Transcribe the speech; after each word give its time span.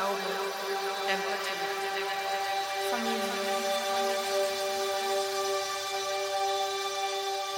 Glaube, 0.00 0.16
Empathie, 1.12 2.04
Familie. 2.90 3.20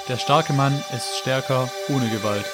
Der 0.08 0.16
starke 0.16 0.52
Mann 0.52 0.72
ist 0.92 1.18
stärker 1.20 1.70
ohne 1.88 2.08
Gewalt. 2.08 2.44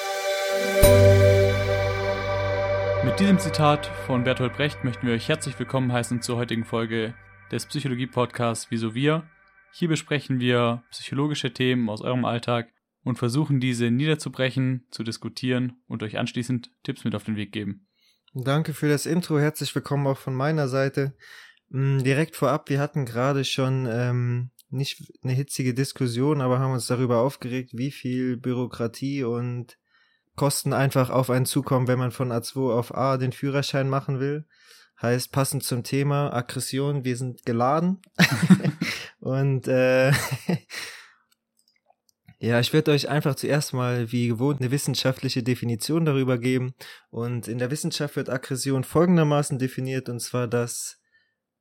Mit 3.02 3.18
diesem 3.18 3.38
Zitat 3.38 3.86
von 4.04 4.24
Bertolt 4.24 4.52
Brecht 4.52 4.84
möchten 4.84 5.06
wir 5.06 5.14
euch 5.14 5.26
herzlich 5.26 5.58
willkommen 5.58 5.90
heißen 5.90 6.20
zur 6.20 6.36
heutigen 6.36 6.66
Folge 6.66 7.14
des 7.50 7.64
Psychologie-Podcasts 7.64 8.70
Wieso 8.70 8.94
wir. 8.94 9.26
Hier 9.72 9.88
besprechen 9.88 10.38
wir 10.38 10.82
psychologische 10.90 11.54
Themen 11.54 11.88
aus 11.88 12.02
eurem 12.02 12.26
Alltag 12.26 12.68
und 13.04 13.16
versuchen 13.16 13.58
diese 13.58 13.90
niederzubrechen, 13.90 14.86
zu 14.90 15.02
diskutieren 15.02 15.80
und 15.86 16.02
euch 16.02 16.18
anschließend 16.18 16.70
Tipps 16.82 17.04
mit 17.04 17.14
auf 17.14 17.24
den 17.24 17.36
Weg 17.36 17.52
geben. 17.52 17.87
Danke 18.34 18.74
für 18.74 18.88
das 18.88 19.06
Intro. 19.06 19.38
Herzlich 19.38 19.74
willkommen 19.74 20.06
auch 20.06 20.18
von 20.18 20.34
meiner 20.34 20.68
Seite. 20.68 21.14
Mm, 21.70 22.00
direkt 22.00 22.36
vorab, 22.36 22.68
wir 22.68 22.78
hatten 22.78 23.06
gerade 23.06 23.42
schon 23.44 23.88
ähm, 23.90 24.50
nicht 24.68 25.12
eine 25.22 25.32
hitzige 25.32 25.72
Diskussion, 25.72 26.42
aber 26.42 26.58
haben 26.58 26.72
uns 26.72 26.86
darüber 26.86 27.20
aufgeregt, 27.20 27.70
wie 27.72 27.90
viel 27.90 28.36
Bürokratie 28.36 29.24
und 29.24 29.78
Kosten 30.36 30.74
einfach 30.74 31.08
auf 31.08 31.30
einen 31.30 31.46
zukommen, 31.46 31.88
wenn 31.88 31.98
man 31.98 32.10
von 32.10 32.30
A2 32.30 32.70
auf 32.70 32.94
A 32.94 33.16
den 33.16 33.32
Führerschein 33.32 33.88
machen 33.88 34.20
will. 34.20 34.44
Heißt 35.00 35.32
passend 35.32 35.64
zum 35.64 35.82
Thema 35.82 36.30
Aggression, 36.32 37.04
wir 37.04 37.16
sind 37.16 37.46
geladen. 37.46 37.98
und 39.20 39.68
äh, 39.68 40.12
ja, 42.40 42.60
ich 42.60 42.72
werde 42.72 42.92
euch 42.92 43.08
einfach 43.08 43.34
zuerst 43.34 43.72
mal 43.72 44.12
wie 44.12 44.28
gewohnt 44.28 44.60
eine 44.60 44.70
wissenschaftliche 44.70 45.42
Definition 45.42 46.04
darüber 46.04 46.38
geben. 46.38 46.74
Und 47.10 47.48
in 47.48 47.58
der 47.58 47.72
Wissenschaft 47.72 48.14
wird 48.14 48.30
Aggression 48.30 48.84
folgendermaßen 48.84 49.58
definiert, 49.58 50.08
und 50.08 50.20
zwar, 50.20 50.46
dass 50.46 51.00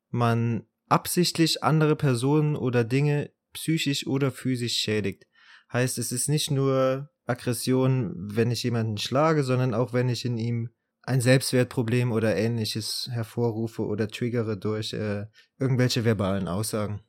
man 0.09 0.67
absichtlich 0.88 1.64
andere 1.64 1.95
Personen 1.95 2.55
oder 2.55 2.83
Dinge 2.83 3.31
psychisch 3.53 4.05
oder 4.05 4.31
physisch 4.31 4.78
schädigt. 4.78 5.25
Heißt, 5.73 5.98
es 5.98 6.11
ist 6.11 6.30
nicht 6.30 6.52
nur 6.52 7.09
Aggression, 7.25 8.14
wenn 8.16 8.52
ich 8.52 8.64
jemanden 8.64 8.98
schlage, 8.98 9.44
sondern 9.44 9.73
auch 9.73 9.94
wenn 9.94 10.09
ich 10.09 10.25
in 10.25 10.38
ihm 10.38 10.70
ein 11.02 11.22
Selbstwertproblem 11.22 12.11
oder 12.11 12.36
ähnliches 12.36 13.09
hervorrufe 13.11 13.83
oder 13.83 14.08
triggere 14.08 14.58
durch 14.58 14.94
äh, 14.94 15.25
irgendwelche 15.58 16.05
verbalen 16.05 16.48
Aussagen. 16.48 17.02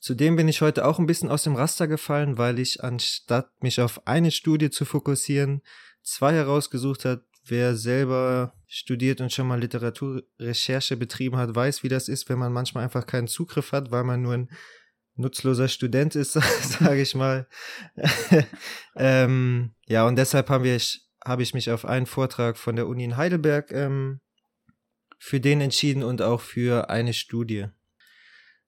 Zudem 0.00 0.36
bin 0.36 0.46
ich 0.46 0.60
heute 0.60 0.86
auch 0.86 0.98
ein 0.98 1.06
bisschen 1.06 1.28
aus 1.28 1.42
dem 1.42 1.56
Raster 1.56 1.88
gefallen, 1.88 2.38
weil 2.38 2.58
ich 2.58 2.84
anstatt 2.84 3.50
mich 3.62 3.80
auf 3.80 4.06
eine 4.06 4.30
Studie 4.30 4.70
zu 4.70 4.84
fokussieren, 4.84 5.62
zwei 6.02 6.34
herausgesucht 6.34 7.04
hat. 7.04 7.22
Wer 7.44 7.76
selber 7.76 8.52
studiert 8.66 9.20
und 9.20 9.32
schon 9.32 9.48
mal 9.48 9.58
Literaturrecherche 9.58 10.96
betrieben 10.96 11.36
hat, 11.36 11.54
weiß, 11.54 11.82
wie 11.82 11.88
das 11.88 12.08
ist, 12.08 12.28
wenn 12.28 12.38
man 12.38 12.52
manchmal 12.52 12.84
einfach 12.84 13.06
keinen 13.06 13.26
Zugriff 13.26 13.72
hat, 13.72 13.90
weil 13.90 14.04
man 14.04 14.20
nur 14.20 14.34
ein 14.34 14.50
nutzloser 15.16 15.68
Student 15.68 16.14
ist, 16.14 16.32
sage 16.62 17.00
ich 17.00 17.14
mal. 17.14 17.48
ähm, 18.96 19.74
ja, 19.86 20.06
und 20.06 20.16
deshalb 20.16 20.50
habe 20.50 20.68
ich, 20.68 21.02
hab 21.24 21.40
ich 21.40 21.54
mich 21.54 21.70
auf 21.70 21.84
einen 21.84 22.06
Vortrag 22.06 22.56
von 22.56 22.76
der 22.76 22.86
Uni 22.86 23.04
in 23.04 23.16
Heidelberg 23.16 23.72
ähm, 23.72 24.20
für 25.18 25.40
den 25.40 25.60
entschieden 25.60 26.02
und 26.02 26.22
auch 26.22 26.40
für 26.40 26.90
eine 26.90 27.12
Studie. 27.12 27.68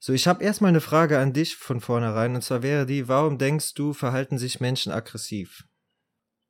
So, 0.02 0.14
ich 0.14 0.26
habe 0.26 0.42
erstmal 0.42 0.70
eine 0.70 0.80
Frage 0.80 1.18
an 1.18 1.34
dich 1.34 1.56
von 1.56 1.82
vornherein, 1.82 2.34
und 2.34 2.40
zwar 2.40 2.62
wäre 2.62 2.86
die, 2.86 3.06
warum 3.06 3.36
denkst 3.36 3.74
du, 3.74 3.92
verhalten 3.92 4.38
sich 4.38 4.58
Menschen 4.58 4.92
aggressiv? 4.92 5.68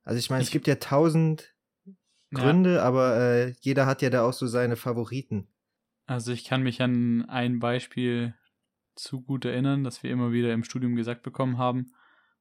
Also 0.04 0.20
ich 0.20 0.30
meine, 0.30 0.44
es 0.44 0.52
gibt 0.52 0.68
ja 0.68 0.76
tausend 0.76 1.52
Gründe, 2.32 2.76
ja. 2.76 2.82
aber 2.84 3.16
äh, 3.16 3.54
jeder 3.60 3.86
hat 3.86 4.02
ja 4.02 4.10
da 4.10 4.22
auch 4.22 4.32
so 4.32 4.46
seine 4.46 4.76
Favoriten. 4.76 5.48
Also 6.06 6.30
ich 6.30 6.44
kann 6.44 6.62
mich 6.62 6.80
an 6.80 7.28
ein 7.28 7.58
Beispiel 7.58 8.34
zu 8.94 9.20
gut 9.20 9.44
erinnern, 9.44 9.82
das 9.82 10.04
wir 10.04 10.12
immer 10.12 10.30
wieder 10.30 10.52
im 10.52 10.62
Studium 10.62 10.94
gesagt 10.94 11.24
bekommen 11.24 11.58
haben. 11.58 11.92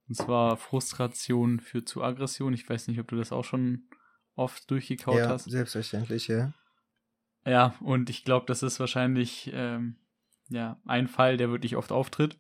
Und 0.07 0.15
zwar 0.15 0.57
Frustration 0.57 1.59
führt 1.59 1.89
zu 1.89 2.03
Aggression. 2.03 2.53
Ich 2.53 2.69
weiß 2.69 2.87
nicht, 2.87 2.99
ob 2.99 3.07
du 3.07 3.15
das 3.15 3.31
auch 3.31 3.45
schon 3.45 3.89
oft 4.35 4.69
durchgekaut 4.69 5.17
ja, 5.17 5.29
hast. 5.29 5.49
Selbstverständlich, 5.49 6.27
ja. 6.27 6.53
Ja, 7.45 7.73
und 7.79 8.11
ich 8.11 8.23
glaube, 8.23 8.45
das 8.45 8.61
ist 8.61 8.79
wahrscheinlich 8.79 9.49
ähm, 9.53 9.95
ja, 10.49 10.79
ein 10.85 11.07
Fall, 11.07 11.37
der 11.37 11.51
wirklich 11.51 11.75
oft 11.75 11.91
auftritt. 11.91 12.39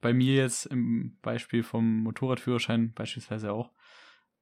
Bei 0.00 0.12
mir 0.12 0.34
jetzt 0.34 0.66
im 0.66 1.18
Beispiel 1.20 1.62
vom 1.62 2.02
Motorradführerschein 2.02 2.92
beispielsweise 2.94 3.52
auch. 3.52 3.70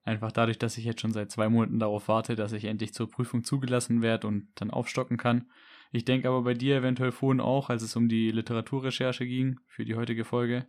Einfach 0.05 0.33
dadurch, 0.33 0.59
dass 0.59 0.79
ich 0.79 0.85
jetzt 0.85 1.01
schon 1.03 1.13
seit 1.13 1.31
zwei 1.31 1.49
Monaten 1.49 1.79
darauf 1.79 2.09
warte, 2.09 2.35
dass 2.35 2.53
ich 2.53 2.65
endlich 2.65 2.95
zur 2.95 3.11
Prüfung 3.11 3.45
zugelassen 3.45 4.01
werde 4.01 4.27
und 4.27 4.49
dann 4.55 4.71
aufstocken 4.71 5.17
kann. 5.19 5.51
Ich 5.93 6.05
denke 6.05 6.29
aber 6.29 6.43
bei 6.43 6.55
dir 6.55 6.77
eventuell 6.77 7.13
vorhin 7.13 7.41
auch, 7.41 7.69
als 7.71 7.83
es 7.83 7.97
um 7.97 8.09
die 8.09 8.31
Literaturrecherche 8.31 9.27
ging 9.27 9.61
für 9.67 9.85
die 9.85 9.97
heutige 9.97 10.25
Folge. 10.25 10.67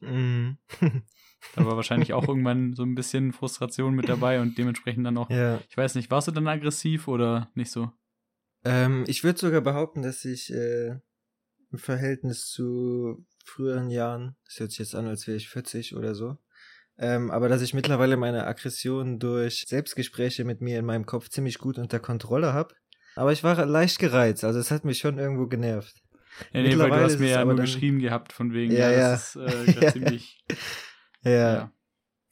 Mm. 0.00 0.52
da 1.54 1.66
war 1.66 1.76
wahrscheinlich 1.76 2.12
auch 2.12 2.28
irgendwann 2.28 2.74
so 2.74 2.82
ein 2.82 2.94
bisschen 2.94 3.32
Frustration 3.32 3.94
mit 3.94 4.08
dabei 4.08 4.40
und 4.40 4.56
dementsprechend 4.56 5.04
dann 5.04 5.18
auch. 5.18 5.28
Ja. 5.28 5.60
Ich 5.68 5.76
weiß 5.76 5.94
nicht, 5.94 6.10
warst 6.10 6.28
du 6.28 6.32
dann 6.32 6.48
aggressiv 6.48 7.08
oder 7.08 7.50
nicht 7.54 7.70
so? 7.70 7.90
Ähm, 8.64 9.04
ich 9.06 9.24
würde 9.24 9.38
sogar 9.38 9.60
behaupten, 9.60 10.02
dass 10.02 10.24
ich 10.24 10.52
äh, 10.52 10.96
im 11.70 11.78
Verhältnis 11.78 12.46
zu 12.46 13.24
früheren 13.44 13.90
Jahren, 13.90 14.36
das 14.44 14.60
hört 14.60 14.70
sich 14.70 14.80
jetzt 14.80 14.94
an, 14.94 15.06
als 15.06 15.26
wäre 15.26 15.36
ich 15.36 15.48
40 15.48 15.96
oder 15.96 16.14
so, 16.14 16.38
ähm, 16.98 17.30
aber 17.30 17.48
dass 17.48 17.62
ich 17.62 17.74
mittlerweile 17.74 18.16
meine 18.16 18.46
Aggression 18.46 19.18
durch 19.18 19.66
Selbstgespräche 19.68 20.44
mit 20.44 20.60
mir 20.60 20.78
in 20.78 20.84
meinem 20.84 21.06
Kopf 21.06 21.28
ziemlich 21.28 21.58
gut 21.58 21.78
unter 21.78 22.00
Kontrolle 22.00 22.52
habe. 22.52 22.74
Aber 23.14 23.32
ich 23.32 23.44
war 23.44 23.64
leicht 23.66 23.98
gereizt, 23.98 24.44
also 24.44 24.58
es 24.58 24.70
hat 24.70 24.84
mich 24.84 24.98
schon 24.98 25.18
irgendwo 25.18 25.46
genervt. 25.46 26.02
Ja, 26.52 26.62
nee, 26.62 26.78
weil 26.78 26.90
du 26.90 26.96
hast 26.96 27.18
mir 27.18 27.30
ja 27.30 27.44
nur 27.44 27.56
geschrieben 27.56 27.98
gehabt 27.98 28.32
von 28.32 28.52
wegen, 28.52 28.72
ja, 28.72 28.90
ja. 28.90 29.10
das 29.10 29.34
ist 29.34 29.76
äh, 29.76 29.90
ziemlich 29.92 30.44
ja. 31.24 31.30
ja 31.30 31.72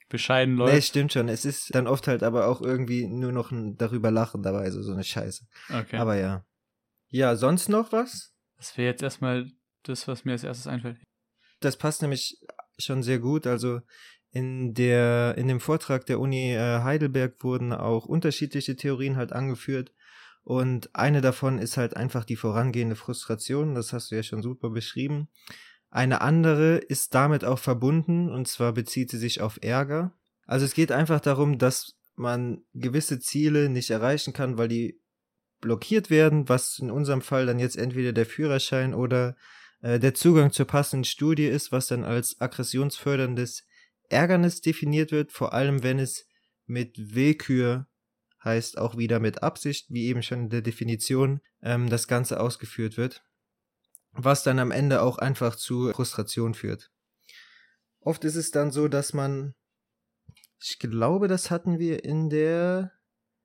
bescheiden 0.08 0.56
läuft. 0.56 0.74
Nee, 0.74 0.80
stimmt 0.80 1.12
schon. 1.12 1.28
Es 1.28 1.44
ist 1.44 1.74
dann 1.74 1.86
oft 1.86 2.06
halt 2.06 2.22
aber 2.22 2.46
auch 2.46 2.60
irgendwie 2.60 3.06
nur 3.06 3.32
noch 3.32 3.50
ein 3.50 3.76
darüber 3.76 4.10
lachen 4.10 4.42
dabei, 4.42 4.60
also 4.60 4.82
so 4.82 4.92
eine 4.92 5.04
Scheiße. 5.04 5.46
Okay. 5.68 5.96
Aber 5.96 6.16
ja. 6.16 6.44
Ja, 7.08 7.36
sonst 7.36 7.68
noch 7.68 7.92
was? 7.92 8.32
Das 8.56 8.76
wäre 8.76 8.90
jetzt 8.90 9.02
erstmal 9.02 9.50
das, 9.82 10.08
was 10.08 10.24
mir 10.24 10.32
als 10.32 10.44
erstes 10.44 10.66
einfällt. 10.66 10.98
Das 11.60 11.76
passt 11.76 12.02
nämlich 12.02 12.38
schon 12.78 13.02
sehr 13.02 13.18
gut. 13.18 13.46
Also 13.46 13.80
in 14.30 14.74
der, 14.74 15.34
in 15.38 15.48
dem 15.48 15.60
Vortrag 15.60 16.06
der 16.06 16.20
Uni 16.20 16.54
äh, 16.54 16.82
Heidelberg 16.82 17.42
wurden 17.42 17.72
auch 17.72 18.06
unterschiedliche 18.06 18.76
Theorien 18.76 19.16
halt 19.16 19.32
angeführt. 19.32 19.92
Und 20.42 20.94
eine 20.94 21.22
davon 21.22 21.58
ist 21.58 21.76
halt 21.76 21.96
einfach 21.96 22.24
die 22.24 22.36
vorangehende 22.36 22.96
Frustration. 22.96 23.74
Das 23.74 23.92
hast 23.92 24.10
du 24.10 24.14
ja 24.14 24.22
schon 24.22 24.42
super 24.42 24.70
beschrieben. 24.70 25.28
Eine 25.90 26.20
andere 26.20 26.76
ist 26.76 27.14
damit 27.14 27.44
auch 27.44 27.58
verbunden, 27.58 28.28
und 28.28 28.48
zwar 28.48 28.72
bezieht 28.72 29.10
sie 29.10 29.18
sich 29.18 29.40
auf 29.40 29.58
Ärger. 29.62 30.12
Also 30.46 30.64
es 30.64 30.74
geht 30.74 30.92
einfach 30.92 31.20
darum, 31.20 31.58
dass 31.58 31.96
man 32.16 32.62
gewisse 32.74 33.20
Ziele 33.20 33.68
nicht 33.68 33.90
erreichen 33.90 34.32
kann, 34.32 34.58
weil 34.58 34.68
die 34.68 35.00
blockiert 35.60 36.10
werden, 36.10 36.48
was 36.48 36.78
in 36.78 36.90
unserem 36.90 37.22
Fall 37.22 37.46
dann 37.46 37.58
jetzt 37.58 37.76
entweder 37.76 38.12
der 38.12 38.26
Führerschein 38.26 38.94
oder 38.94 39.36
äh, 39.80 39.98
der 39.98 40.14
Zugang 40.14 40.52
zur 40.52 40.66
passenden 40.66 41.04
Studie 41.04 41.46
ist, 41.46 41.72
was 41.72 41.88
dann 41.88 42.04
als 42.04 42.40
aggressionsförderndes 42.40 43.64
Ärgernis 44.08 44.60
definiert 44.60 45.12
wird, 45.12 45.32
vor 45.32 45.52
allem 45.52 45.82
wenn 45.82 45.98
es 45.98 46.28
mit 46.66 47.14
Willkür 47.14 47.86
heißt 48.44 48.78
auch 48.78 48.96
wieder 48.96 49.18
mit 49.18 49.42
Absicht, 49.42 49.86
wie 49.88 50.06
eben 50.06 50.22
schon 50.22 50.44
in 50.44 50.50
der 50.50 50.62
Definition, 50.62 51.40
ähm, 51.62 51.90
das 51.90 52.06
Ganze 52.06 52.38
ausgeführt 52.40 52.96
wird 52.96 53.22
was 54.16 54.42
dann 54.42 54.58
am 54.58 54.70
Ende 54.70 55.02
auch 55.02 55.18
einfach 55.18 55.56
zu 55.56 55.92
Frustration 55.92 56.54
führt. 56.54 56.90
Oft 58.00 58.24
ist 58.24 58.36
es 58.36 58.50
dann 58.50 58.70
so, 58.70 58.88
dass 58.88 59.12
man, 59.12 59.54
ich 60.60 60.78
glaube, 60.78 61.28
das 61.28 61.50
hatten 61.50 61.78
wir 61.78 62.04
in 62.04 62.30
der 62.30 62.92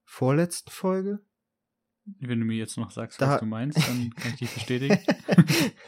vorletzten 0.05 0.69
Folge. 0.69 1.19
Wenn 2.19 2.39
du 2.39 2.45
mir 2.45 2.57
jetzt 2.57 2.77
noch 2.77 2.91
sagst, 2.91 3.21
da, 3.21 3.29
was 3.29 3.39
du 3.39 3.45
meinst, 3.45 3.77
dann 3.77 4.13
kann 4.15 4.33
ich 4.33 4.39
dich 4.39 4.53
bestätigen. 4.53 4.99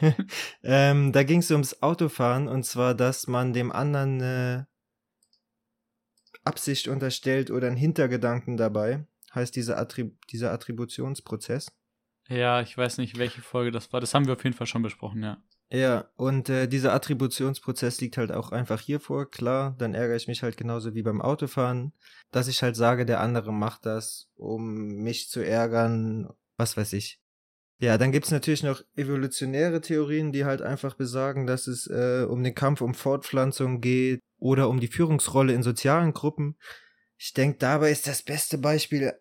ähm, 0.62 1.12
da 1.12 1.22
ging 1.22 1.40
es 1.40 1.50
ums 1.50 1.82
Autofahren 1.82 2.48
und 2.48 2.64
zwar, 2.64 2.94
dass 2.94 3.26
man 3.26 3.52
dem 3.52 3.72
anderen 3.72 4.22
eine 4.22 4.68
Absicht 6.44 6.88
unterstellt 6.88 7.50
oder 7.50 7.66
einen 7.66 7.76
Hintergedanken 7.76 8.56
dabei, 8.56 9.06
heißt 9.34 9.56
dieser, 9.56 9.78
Attrib 9.78 10.26
dieser 10.28 10.52
Attributionsprozess. 10.52 11.72
Ja, 12.28 12.62
ich 12.62 12.76
weiß 12.76 12.98
nicht, 12.98 13.18
welche 13.18 13.42
Folge 13.42 13.70
das 13.70 13.92
war. 13.92 14.00
Das 14.00 14.14
haben 14.14 14.26
wir 14.26 14.34
auf 14.34 14.44
jeden 14.44 14.56
Fall 14.56 14.66
schon 14.66 14.82
besprochen, 14.82 15.22
ja. 15.22 15.42
Ja, 15.70 16.08
und 16.16 16.48
äh, 16.48 16.68
dieser 16.68 16.92
Attributionsprozess 16.92 18.00
liegt 18.00 18.16
halt 18.16 18.32
auch 18.32 18.52
einfach 18.52 18.80
hier 18.80 19.00
vor. 19.00 19.30
Klar, 19.30 19.74
dann 19.78 19.94
ärgere 19.94 20.16
ich 20.16 20.28
mich 20.28 20.42
halt 20.42 20.56
genauso 20.56 20.94
wie 20.94 21.02
beim 21.02 21.20
Autofahren, 21.20 21.92
dass 22.30 22.48
ich 22.48 22.62
halt 22.62 22.76
sage, 22.76 23.06
der 23.06 23.20
andere 23.20 23.52
macht 23.52 23.86
das, 23.86 24.30
um 24.36 25.02
mich 25.02 25.28
zu 25.30 25.40
ärgern, 25.40 26.30
was 26.56 26.76
weiß 26.76 26.92
ich. 26.92 27.20
Ja, 27.78 27.98
dann 27.98 28.12
gibt's 28.12 28.30
natürlich 28.30 28.62
noch 28.62 28.82
evolutionäre 28.94 29.80
Theorien, 29.80 30.32
die 30.32 30.44
halt 30.44 30.62
einfach 30.62 30.94
besagen, 30.94 31.46
dass 31.46 31.66
es 31.66 31.86
äh, 31.88 32.24
um 32.28 32.42
den 32.44 32.54
Kampf 32.54 32.80
um 32.80 32.94
Fortpflanzung 32.94 33.80
geht 33.80 34.20
oder 34.38 34.68
um 34.68 34.80
die 34.80 34.88
Führungsrolle 34.88 35.54
in 35.54 35.62
sozialen 35.62 36.12
Gruppen. 36.12 36.56
Ich 37.18 37.32
denke, 37.32 37.58
dabei 37.58 37.90
ist 37.90 38.06
das 38.06 38.22
beste 38.22 38.58
Beispiel 38.58 39.12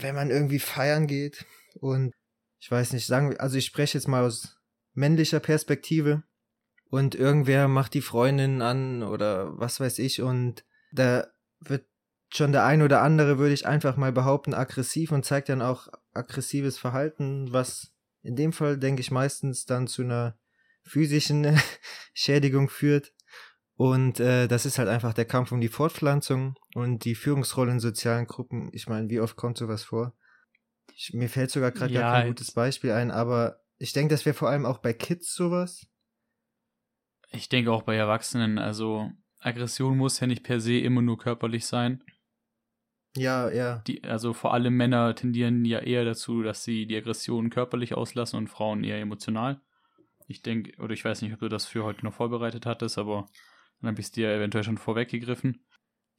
wenn 0.00 0.14
man 0.14 0.30
irgendwie 0.30 0.58
feiern 0.58 1.06
geht 1.06 1.44
und 1.74 2.14
ich 2.60 2.70
weiß 2.70 2.92
nicht, 2.92 3.06
sagen 3.06 3.30
wir, 3.30 3.40
also 3.40 3.58
ich 3.58 3.66
spreche 3.66 3.98
jetzt 3.98 4.08
mal 4.08 4.24
aus 4.24 4.56
männlicher 4.94 5.40
Perspektive 5.40 6.22
und 6.88 7.14
irgendwer 7.14 7.68
macht 7.68 7.94
die 7.94 8.00
Freundin 8.00 8.62
an 8.62 9.02
oder 9.02 9.58
was 9.58 9.80
weiß 9.80 9.98
ich 9.98 10.22
und 10.22 10.64
da 10.92 11.26
wird 11.60 11.86
schon 12.32 12.52
der 12.52 12.64
ein 12.64 12.82
oder 12.82 13.02
andere, 13.02 13.38
würde 13.38 13.54
ich 13.54 13.66
einfach 13.66 13.96
mal 13.96 14.12
behaupten, 14.12 14.54
aggressiv 14.54 15.12
und 15.12 15.24
zeigt 15.24 15.48
dann 15.48 15.62
auch 15.62 15.88
aggressives 16.12 16.78
Verhalten, 16.78 17.52
was 17.52 17.92
in 18.22 18.36
dem 18.36 18.52
Fall, 18.52 18.78
denke 18.78 19.00
ich, 19.00 19.10
meistens 19.10 19.66
dann 19.66 19.86
zu 19.86 20.02
einer 20.02 20.38
physischen 20.82 21.60
Schädigung 22.14 22.68
führt. 22.68 23.12
Und 23.76 24.20
äh, 24.20 24.46
das 24.46 24.66
ist 24.66 24.78
halt 24.78 24.88
einfach 24.88 25.14
der 25.14 25.24
Kampf 25.24 25.52
um 25.52 25.60
die 25.60 25.68
Fortpflanzung 25.68 26.56
und 26.74 27.04
die 27.04 27.14
Führungsrolle 27.14 27.72
in 27.72 27.80
sozialen 27.80 28.26
Gruppen. 28.26 28.70
Ich 28.72 28.86
meine, 28.88 29.10
wie 29.10 29.20
oft 29.20 29.36
kommt 29.36 29.58
sowas 29.58 29.82
vor? 29.82 30.14
Ich, 30.92 31.12
mir 31.12 31.28
fällt 31.28 31.50
sogar 31.50 31.72
gerade 31.72 31.92
Ja, 31.92 32.00
gar 32.02 32.12
kein 32.12 32.28
gutes 32.28 32.52
Beispiel 32.52 32.92
ein, 32.92 33.10
aber 33.10 33.60
ich 33.78 33.92
denke, 33.92 34.14
das 34.14 34.24
wäre 34.24 34.34
vor 34.34 34.48
allem 34.48 34.66
auch 34.66 34.78
bei 34.78 34.92
Kids 34.92 35.34
sowas. 35.34 35.86
Ich 37.30 37.48
denke 37.48 37.72
auch 37.72 37.82
bei 37.82 37.96
Erwachsenen, 37.96 38.58
also 38.58 39.10
Aggression 39.40 39.96
muss 39.96 40.20
ja 40.20 40.26
nicht 40.26 40.44
per 40.44 40.60
se 40.60 40.78
immer 40.78 41.02
nur 41.02 41.18
körperlich 41.18 41.66
sein. 41.66 42.04
Ja, 43.16 43.50
ja. 43.50 43.82
Die, 43.86 44.02
also 44.04 44.32
vor 44.32 44.54
allem 44.54 44.76
Männer 44.76 45.14
tendieren 45.14 45.64
ja 45.64 45.78
eher 45.78 46.04
dazu, 46.04 46.42
dass 46.42 46.64
sie 46.64 46.86
die 46.86 46.96
Aggression 46.96 47.50
körperlich 47.50 47.94
auslassen 47.94 48.36
und 48.38 48.48
Frauen 48.48 48.82
eher 48.82 49.00
emotional. 49.00 49.60
Ich 50.26 50.42
denke, 50.42 50.80
oder 50.80 50.94
ich 50.94 51.04
weiß 51.04 51.22
nicht, 51.22 51.32
ob 51.34 51.40
du 51.40 51.48
das 51.48 51.66
für 51.66 51.84
heute 51.84 52.04
noch 52.04 52.14
vorbereitet 52.14 52.66
hattest, 52.66 52.98
aber 52.98 53.28
dann 53.80 53.90
habe 53.90 54.00
ich 54.00 54.06
es 54.06 54.12
dir 54.12 54.30
eventuell 54.30 54.64
schon 54.64 54.78
vorweggegriffen. 54.78 55.64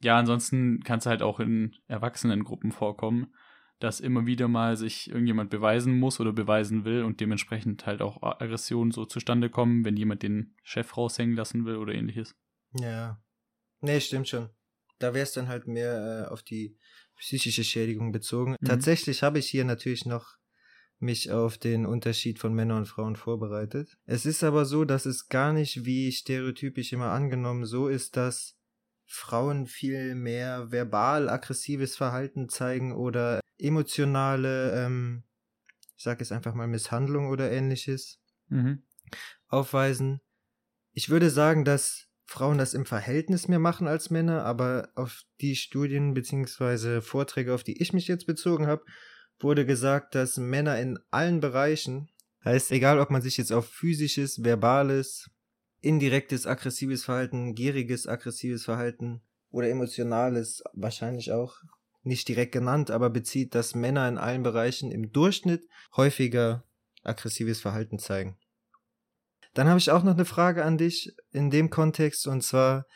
Ja, 0.00 0.18
ansonsten 0.18 0.82
kann 0.84 1.00
es 1.00 1.06
halt 1.06 1.22
auch 1.22 1.40
in 1.40 1.74
Erwachsenengruppen 1.86 2.70
vorkommen, 2.70 3.34
dass 3.78 4.00
immer 4.00 4.26
wieder 4.26 4.48
mal 4.48 4.76
sich 4.76 5.08
irgendjemand 5.08 5.50
beweisen 5.50 5.98
muss 5.98 6.18
oder 6.20 6.32
beweisen 6.32 6.84
will 6.84 7.02
und 7.02 7.20
dementsprechend 7.20 7.86
halt 7.86 8.00
auch 8.00 8.22
Aggressionen 8.22 8.90
so 8.90 9.04
zustande 9.04 9.50
kommen, 9.50 9.84
wenn 9.84 9.96
jemand 9.96 10.22
den 10.22 10.54
Chef 10.62 10.96
raushängen 10.96 11.36
lassen 11.36 11.66
will 11.66 11.76
oder 11.76 11.94
ähnliches. 11.94 12.34
Ja. 12.80 13.22
Nee, 13.80 14.00
stimmt 14.00 14.28
schon. 14.28 14.48
Da 14.98 15.12
wäre 15.12 15.24
es 15.24 15.32
dann 15.32 15.48
halt 15.48 15.66
mehr 15.66 16.26
äh, 16.26 16.32
auf 16.32 16.42
die 16.42 16.78
psychische 17.16 17.64
Schädigung 17.64 18.12
bezogen. 18.12 18.56
Mhm. 18.60 18.66
Tatsächlich 18.66 19.22
habe 19.22 19.38
ich 19.38 19.48
hier 19.48 19.64
natürlich 19.64 20.06
noch 20.06 20.36
mich 20.98 21.30
auf 21.30 21.58
den 21.58 21.84
Unterschied 21.84 22.38
von 22.38 22.54
Männern 22.54 22.78
und 22.78 22.86
Frauen 22.86 23.16
vorbereitet. 23.16 23.98
Es 24.06 24.24
ist 24.24 24.42
aber 24.42 24.64
so, 24.64 24.86
dass 24.86 25.04
es 25.04 25.28
gar 25.28 25.52
nicht 25.52 25.84
wie 25.84 26.10
stereotypisch 26.10 26.92
immer 26.92 27.10
angenommen 27.10 27.66
so 27.66 27.88
ist, 27.88 28.16
dass 28.16 28.56
Frauen 29.04 29.66
viel 29.66 30.14
mehr 30.14 30.70
verbal 30.72 31.28
aggressives 31.28 31.96
Verhalten 31.96 32.48
zeigen 32.48 32.94
oder 32.94 33.40
emotionale, 33.58 34.72
ähm, 34.86 35.24
ich 35.96 36.04
sage 36.04 36.20
jetzt 36.20 36.32
einfach 36.32 36.54
mal 36.54 36.66
Misshandlung 36.68 37.28
oder 37.28 37.50
ähnliches 37.52 38.20
Mhm. 38.50 38.82
aufweisen. 39.48 40.20
Ich 40.92 41.10
würde 41.10 41.30
sagen, 41.30 41.64
dass 41.64 42.08
Frauen 42.26 42.58
das 42.58 42.74
im 42.74 42.86
Verhältnis 42.86 43.48
mehr 43.48 43.58
machen 43.60 43.88
als 43.88 44.10
Männer, 44.10 44.44
aber 44.44 44.90
auf 44.96 45.22
die 45.40 45.56
Studien 45.56 46.14
beziehungsweise 46.14 47.02
Vorträge, 47.02 47.54
auf 47.54 47.64
die 47.64 47.80
ich 47.82 47.92
mich 47.92 48.08
jetzt 48.08 48.26
bezogen 48.26 48.66
habe, 48.66 48.84
wurde 49.40 49.66
gesagt, 49.66 50.14
dass 50.14 50.36
Männer 50.38 50.80
in 50.80 50.98
allen 51.10 51.40
Bereichen, 51.40 52.10
heißt 52.44 52.72
egal 52.72 53.00
ob 53.00 53.10
man 53.10 53.22
sich 53.22 53.36
jetzt 53.36 53.52
auf 53.52 53.68
physisches, 53.68 54.44
verbales, 54.44 55.30
indirektes 55.82 56.46
aggressives 56.46 57.04
Verhalten, 57.04 57.54
gieriges 57.54 58.06
aggressives 58.06 58.64
Verhalten 58.64 59.22
oder 59.50 59.68
emotionales 59.70 60.64
wahrscheinlich 60.74 61.32
auch 61.32 61.56
nicht 62.06 62.28
direkt 62.28 62.52
genannt, 62.52 62.90
aber 62.90 63.10
bezieht, 63.10 63.54
dass 63.54 63.74
Männer 63.74 64.08
in 64.08 64.18
allen 64.18 64.42
Bereichen 64.42 64.90
im 64.90 65.12
Durchschnitt 65.12 65.66
häufiger 65.96 66.64
aggressives 67.02 67.60
Verhalten 67.60 67.98
zeigen. 67.98 68.38
Dann 69.54 69.68
habe 69.68 69.78
ich 69.78 69.90
auch 69.90 70.02
noch 70.02 70.14
eine 70.14 70.24
Frage 70.24 70.64
an 70.64 70.78
dich 70.78 71.14
in 71.30 71.50
dem 71.50 71.70
Kontext 71.70 72.26
und 72.26 72.42
zwar, 72.42 72.86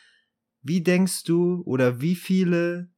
wie 0.61 0.81
denkst 0.81 1.23
du 1.23 1.63
oder 1.65 2.01
wie 2.01 2.15
viele 2.15 2.91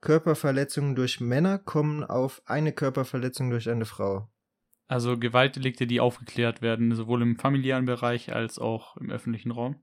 Körperverletzungen 0.00 0.94
durch 0.94 1.20
Männer 1.20 1.58
kommen 1.58 2.04
auf 2.04 2.42
eine 2.46 2.72
Körperverletzung 2.72 3.50
durch 3.50 3.68
eine 3.68 3.86
Frau? 3.86 4.30
Also 4.86 5.18
Gewaltdelikte, 5.18 5.86
die 5.86 6.00
aufgeklärt 6.00 6.62
werden, 6.62 6.94
sowohl 6.94 7.22
im 7.22 7.36
familiären 7.36 7.84
Bereich 7.84 8.32
als 8.32 8.58
auch 8.58 8.96
im 8.96 9.10
öffentlichen 9.10 9.50
Raum. 9.50 9.82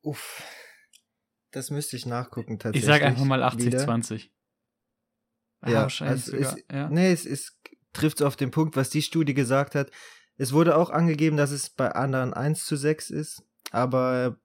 Uff, 0.00 0.42
das 1.50 1.70
müsste 1.70 1.96
ich 1.96 2.06
nachgucken 2.06 2.58
tatsächlich. 2.58 2.82
Ich 2.82 2.86
sage 2.86 3.06
einfach 3.06 3.24
mal 3.24 3.40
wieder. 3.56 3.78
80-20. 3.78 4.30
Ja, 5.66 5.82
wahrscheinlich 5.82 6.32
also 6.32 6.36
es, 6.36 6.56
ja. 6.70 6.88
nee, 6.88 7.12
es, 7.12 7.26
es 7.26 7.58
trifft 7.92 8.22
auf 8.22 8.36
den 8.36 8.50
Punkt, 8.50 8.76
was 8.76 8.90
die 8.90 9.02
Studie 9.02 9.34
gesagt 9.34 9.74
hat. 9.74 9.90
Es 10.36 10.52
wurde 10.52 10.76
auch 10.76 10.90
angegeben, 10.90 11.36
dass 11.36 11.50
es 11.50 11.70
bei 11.70 11.92
anderen 11.92 12.32
1 12.34 12.64
zu 12.64 12.76
6 12.76 13.10
ist, 13.10 13.42
aber 13.70 14.38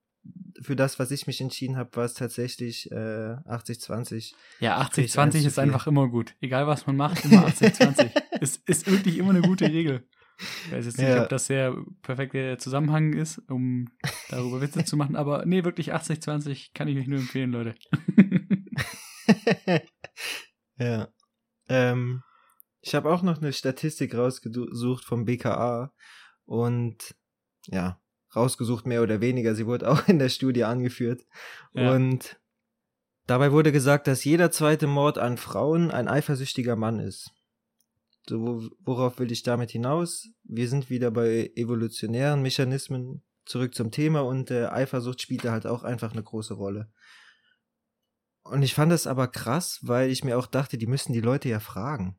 für 0.62 0.75
das, 0.75 1.00
was 1.00 1.12
ich 1.12 1.25
mich 1.27 1.42
entschieden 1.42 1.77
habe, 1.77 1.95
war 1.95 2.06
es 2.06 2.13
tatsächlich 2.13 2.92
äh, 2.92 2.95
80-20. 2.95 4.33
Ja, 4.60 4.83
Sprich, 4.86 5.12
80-20 5.12 5.19
eins 5.21 5.42
zu 5.42 5.48
ist 5.48 5.60
einfach 5.60 5.88
immer 5.88 6.07
gut. 6.10 6.36
Egal 6.42 6.68
was 6.68 6.86
man 6.86 6.98
macht, 6.98 7.24
immer 7.25 7.48
80-20. 7.48 8.12
es 8.42 8.57
ist 8.57 8.89
wirklich 8.92 9.18
immer 9.18 9.31
eine 9.31 9.42
gute 9.42 9.66
Regel. 9.66 10.06
Ich 10.66 10.71
weiß 10.71 10.86
jetzt 10.86 10.98
nicht, 10.98 11.07
Ja. 11.07 11.24
ob 11.24 11.30
das 11.30 11.48
der 11.48 11.75
perfekte 12.01 12.57
Zusammenhang 12.60 13.13
ist, 13.13 13.39
um 13.50 13.88
darüber 14.30 14.62
Witze 14.62 14.86
zu 14.86 14.95
machen, 14.95 15.16
aber 15.16 15.45
nee, 15.45 15.63
wirklich 15.63 15.94
80-20 15.94 16.69
kann 16.74 16.88
ich 16.88 16.98
euch 16.98 17.07
nur 17.07 17.19
empfehlen, 17.19 17.51
Leute. 17.51 17.75
ja. 20.80 21.10
Ähm, 21.68 22.24
ich 22.81 22.96
habe 22.96 23.12
auch 23.12 23.22
noch 23.22 23.38
eine 23.38 23.54
Statistik 23.54 24.16
rausgesucht 24.16 25.04
vom 25.06 25.26
BKA 25.26 25.94
und 26.46 27.16
ja, 27.68 28.00
rausgesucht 28.36 28.88
mehr 28.88 29.04
oder 29.04 29.22
weniger. 29.22 29.54
Sie 29.56 29.66
wurde 29.68 29.90
auch 29.90 30.08
in 30.08 30.18
der 30.20 30.30
Studie 30.30 30.64
angeführt. 30.64 31.22
Ja. 31.74 31.94
Und 31.94 32.40
dabei 33.28 33.52
wurde 33.52 33.72
gesagt, 33.72 34.08
dass 34.08 34.24
jeder 34.24 34.50
zweite 34.52 34.88
Mord 34.88 35.18
an 35.18 35.38
Frauen 35.38 35.92
ein 35.92 36.08
eifersüchtiger 36.08 36.76
Mann 36.76 37.00
ist. 37.00 37.31
So, 38.28 38.42
wo- 38.42 38.70
worauf 38.80 39.20
will 39.20 39.31
ich 39.31 39.44
damit 39.44 39.72
hinaus? 39.72 40.30
Wir 40.44 40.68
sind 40.70 40.90
wieder 40.90 41.12
bei 41.12 41.52
evolutionären 41.56 42.42
Mechanismen 42.42 43.24
zurück 43.46 43.74
zum 43.76 43.92
Thema 43.92 44.22
und 44.22 44.52
äh, 44.52 44.68
Eifersucht 44.68 45.22
spielt 45.22 45.44
da 45.46 45.52
halt 45.52 45.66
auch 45.66 45.84
einfach 45.84 46.12
eine 46.14 46.24
große 46.24 46.54
Rolle. 46.54 46.92
Und 48.50 48.63
ich 48.63 48.74
fand 48.74 48.92
das 48.92 49.06
aber 49.06 49.28
krass, 49.28 49.80
weil 49.84 50.10
ich 50.10 50.24
mir 50.24 50.38
auch 50.38 50.48
dachte, 50.48 50.78
die 50.78 50.88
müssen 50.88 51.13
die 51.13 51.22
Leute 51.22 51.50
ja 51.50 51.60
fragen. 51.60 52.18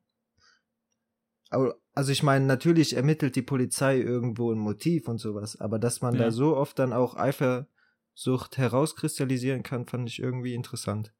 Aber, 1.49 1.75
also 1.93 2.13
ich 2.13 2.23
meine, 2.23 2.45
natürlich 2.45 2.95
ermittelt 2.95 3.35
die 3.35 3.41
Polizei 3.41 3.97
irgendwo 3.99 4.51
ein 4.53 4.57
Motiv 4.57 5.09
und 5.09 5.17
sowas, 5.17 5.59
aber 5.59 5.77
dass 5.77 6.01
man 6.01 6.13
Ja. 6.13 6.21
da 6.21 6.31
so 6.31 6.55
oft 6.55 6.79
dann 6.79 6.93
auch 6.93 7.15
Eifersucht 7.15 8.57
herauskristallisieren 8.57 9.61
kann, 9.61 9.85
fand 9.85 10.07
ich 10.07 10.19
irgendwie 10.19 10.53
interessant. 10.53 11.13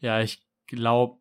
Ja, 0.00 0.20
ich 0.20 0.44
glaube, 0.66 1.20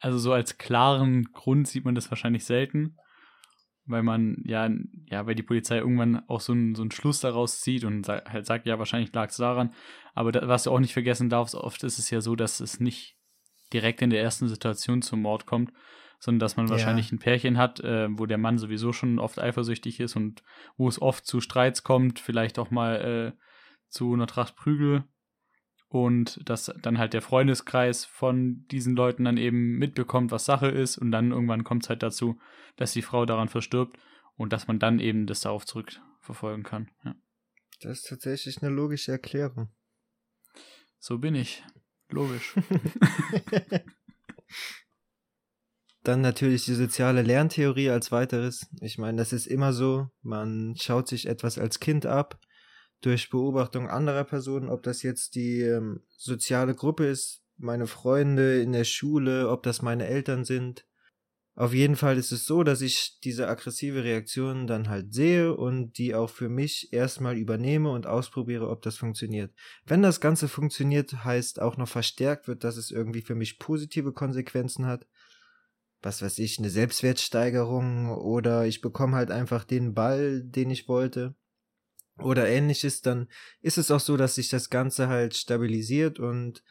also 0.00 0.18
so 0.18 0.32
als 0.32 0.58
klaren 0.58 1.30
Grund 1.32 1.68
sieht 1.68 1.84
man 1.84 1.94
das 1.94 2.10
wahrscheinlich 2.10 2.44
selten, 2.44 2.96
weil 3.86 4.02
man 4.02 4.42
ja, 4.44 4.68
ja, 5.06 5.26
weil 5.26 5.34
die 5.34 5.42
Polizei 5.42 5.78
irgendwann 5.78 6.22
auch 6.28 6.40
so 6.40 6.52
einen 6.52 6.74
so 6.74 6.82
einen 6.82 6.90
Schluss 6.90 7.20
daraus 7.20 7.60
zieht 7.60 7.84
und 7.84 8.06
sa 8.06 8.22
halt 8.28 8.46
sagt, 8.46 8.66
ja, 8.66 8.78
wahrscheinlich 8.78 9.12
lag 9.12 9.30
es 9.30 9.36
daran. 9.36 9.72
Aber 10.14 10.32
da, 10.32 10.46
was 10.48 10.64
du 10.64 10.70
auch 10.70 10.80
nicht 10.80 10.92
vergessen 10.92 11.28
darfst, 11.28 11.54
oft 11.54 11.82
ist 11.82 11.98
es 11.98 12.10
ja 12.10 12.20
so, 12.20 12.36
dass 12.36 12.60
es 12.60 12.80
nicht 12.80 13.16
direkt 13.72 14.02
in 14.02 14.10
der 14.10 14.22
ersten 14.22 14.48
Situation 14.48 15.02
zum 15.02 15.22
Mord 15.22 15.46
kommt, 15.46 15.72
sondern 16.18 16.40
dass 16.40 16.56
man 16.56 16.66
Ja. 16.66 16.72
wahrscheinlich 16.72 17.12
ein 17.12 17.18
Pärchen 17.18 17.56
hat, 17.56 17.80
äh, 17.80 18.08
wo 18.10 18.26
der 18.26 18.38
Mann 18.38 18.58
sowieso 18.58 18.92
schon 18.92 19.18
oft 19.18 19.38
eifersüchtig 19.38 20.00
ist 20.00 20.16
und 20.16 20.42
wo 20.76 20.88
es 20.88 21.00
oft 21.00 21.24
zu 21.26 21.40
Streits 21.40 21.82
kommt, 21.82 22.18
vielleicht 22.18 22.58
auch 22.58 22.70
mal 22.70 23.34
äh, 23.36 23.42
zu 23.88 24.12
einer 24.12 24.26
Tracht 24.26 24.56
Prügel 24.56 25.04
und 25.90 26.40
dass 26.48 26.72
dann 26.80 26.98
halt 26.98 27.12
der 27.14 27.20
Freundeskreis 27.20 28.04
von 28.04 28.64
diesen 28.70 28.94
Leuten 28.94 29.24
dann 29.24 29.36
eben 29.36 29.76
mitbekommt, 29.76 30.30
was 30.30 30.44
Sache 30.44 30.68
ist 30.68 30.96
und 30.96 31.10
dann 31.10 31.32
irgendwann 31.32 31.64
kommt 31.64 31.82
es 31.82 31.88
halt 31.88 32.04
dazu, 32.04 32.38
dass 32.76 32.92
die 32.92 33.02
Frau 33.02 33.26
daran 33.26 33.48
verstirbt 33.48 33.98
und 34.36 34.52
dass 34.52 34.68
man 34.68 34.78
dann 34.78 35.00
eben 35.00 35.26
das 35.26 35.40
darauf 35.40 35.66
zurückverfolgen 35.66 36.62
kann. 36.62 36.90
Ja. 37.04 37.16
Das 37.80 37.98
ist 37.98 38.08
tatsächlich 38.08 38.62
eine 38.62 38.72
logische 38.72 39.10
Erklärung. 39.10 39.68
So 41.00 41.18
bin 41.18 41.34
ich. 41.34 41.64
Logisch. 42.08 42.54
Dann 46.04 46.20
natürlich 46.20 46.64
die 46.66 46.74
soziale 46.74 47.22
Lerntheorie 47.22 47.90
als 47.90 48.12
weiteres. 48.12 48.70
Ich 48.80 48.96
meine, 48.96 49.18
das 49.18 49.32
ist 49.32 49.46
immer 49.46 49.72
so. 49.72 50.08
Man 50.22 50.76
schaut 50.76 51.08
sich 51.08 51.26
etwas 51.26 51.58
als 51.58 51.80
Kind 51.80 52.06
ab 52.06 52.38
durch 53.00 53.30
Beobachtung 53.30 53.88
anderer 53.88 54.24
Personen, 54.24 54.68
ob 54.68 54.82
das 54.82 55.02
jetzt 55.02 55.34
die 55.34 55.62
ähm, 55.62 56.02
soziale 56.08 56.74
Gruppe 56.74 57.06
ist, 57.06 57.42
meine 57.56 57.86
Freunde 57.86 58.60
in 58.60 58.72
der 58.72 58.84
Schule, 58.84 59.48
ob 59.48 59.62
das 59.62 59.82
meine 59.82 60.06
Eltern 60.06 60.44
sind. 60.44 60.86
Auf 61.56 61.74
jeden 61.74 61.96
Fall 61.96 62.16
ist 62.16 62.32
es 62.32 62.46
so, 62.46 62.62
dass 62.62 62.80
ich 62.80 63.18
diese 63.22 63.48
aggressive 63.48 64.04
Reaktion 64.04 64.66
dann 64.66 64.88
halt 64.88 65.12
sehe 65.12 65.54
und 65.54 65.98
die 65.98 66.14
auch 66.14 66.30
für 66.30 66.48
mich 66.48 66.92
erstmal 66.92 67.36
übernehme 67.36 67.90
und 67.90 68.06
ausprobiere, 68.06 68.70
ob 68.70 68.82
das 68.82 68.96
funktioniert. 68.96 69.52
Wenn 69.84 70.00
das 70.00 70.20
Ganze 70.20 70.48
funktioniert, 70.48 71.24
heißt 71.24 71.60
auch 71.60 71.76
noch 71.76 71.88
verstärkt 71.88 72.48
wird, 72.48 72.64
dass 72.64 72.76
es 72.76 72.90
irgendwie 72.90 73.20
für 73.20 73.34
mich 73.34 73.58
positive 73.58 74.12
Konsequenzen 74.12 74.86
hat. 74.86 75.06
Was 76.00 76.22
weiß 76.22 76.38
ich, 76.38 76.58
eine 76.58 76.70
Selbstwertsteigerung 76.70 78.10
oder 78.10 78.64
ich 78.64 78.80
bekomme 78.80 79.16
halt 79.16 79.30
einfach 79.30 79.64
den 79.64 79.92
Ball, 79.92 80.42
den 80.42 80.70
ich 80.70 80.88
wollte 80.88 81.34
oder 82.22 82.48
ähnliches, 82.48 83.02
dann 83.02 83.28
ist 83.60 83.78
es 83.78 83.90
auch 83.90 84.00
so, 84.00 84.16
dass 84.16 84.34
sich 84.34 84.48
das 84.48 84.70
Ganze 84.70 85.08
halt 85.08 85.34
stabilisiert 85.36 86.18
und 86.18 86.62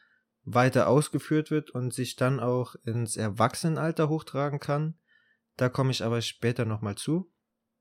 weiter 0.44 0.88
ausgeführt 0.88 1.50
wird 1.50 1.70
und 1.70 1.92
sich 1.92 2.16
dann 2.16 2.40
auch 2.40 2.74
ins 2.84 3.16
Erwachsenenalter 3.16 4.08
hochtragen 4.08 4.58
kann. 4.58 4.94
Da 5.56 5.68
komme 5.68 5.90
ich 5.90 6.02
aber 6.02 6.22
später 6.22 6.64
nochmal 6.64 6.96
zu. 6.96 7.30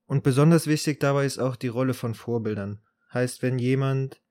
Und 0.05 0.23
besonders 0.23 0.67
wichtig 0.67 0.99
dabei 0.99 1.25
ist 1.25 1.39
auch 1.39 1.55
die 1.55 1.67
Rolle 1.67 1.93
von 1.93 2.15
Vorbildern. 2.15 2.81
Heißt, 3.13 3.41
wenn 3.41 3.59
jemand, 3.59 4.21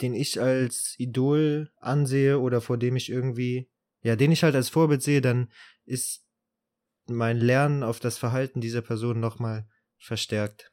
den 0.00 0.14
ich 0.14 0.40
als 0.40 0.94
Idol 0.98 1.70
ansehe 1.76 2.38
oder 2.40 2.60
vor 2.60 2.78
dem 2.78 2.96
ich 2.96 3.10
irgendwie, 3.10 3.70
ja, 4.02 4.16
den 4.16 4.32
ich 4.32 4.42
halt 4.42 4.54
als 4.54 4.68
Vorbild 4.68 5.02
sehe, 5.02 5.20
dann 5.20 5.50
ist 5.84 6.24
mein 7.06 7.38
Lernen 7.38 7.82
auf 7.82 8.00
das 8.00 8.18
Verhalten 8.18 8.60
dieser 8.60 8.82
Person 8.82 9.20
nochmal 9.20 9.68
verstärkt. 9.98 10.72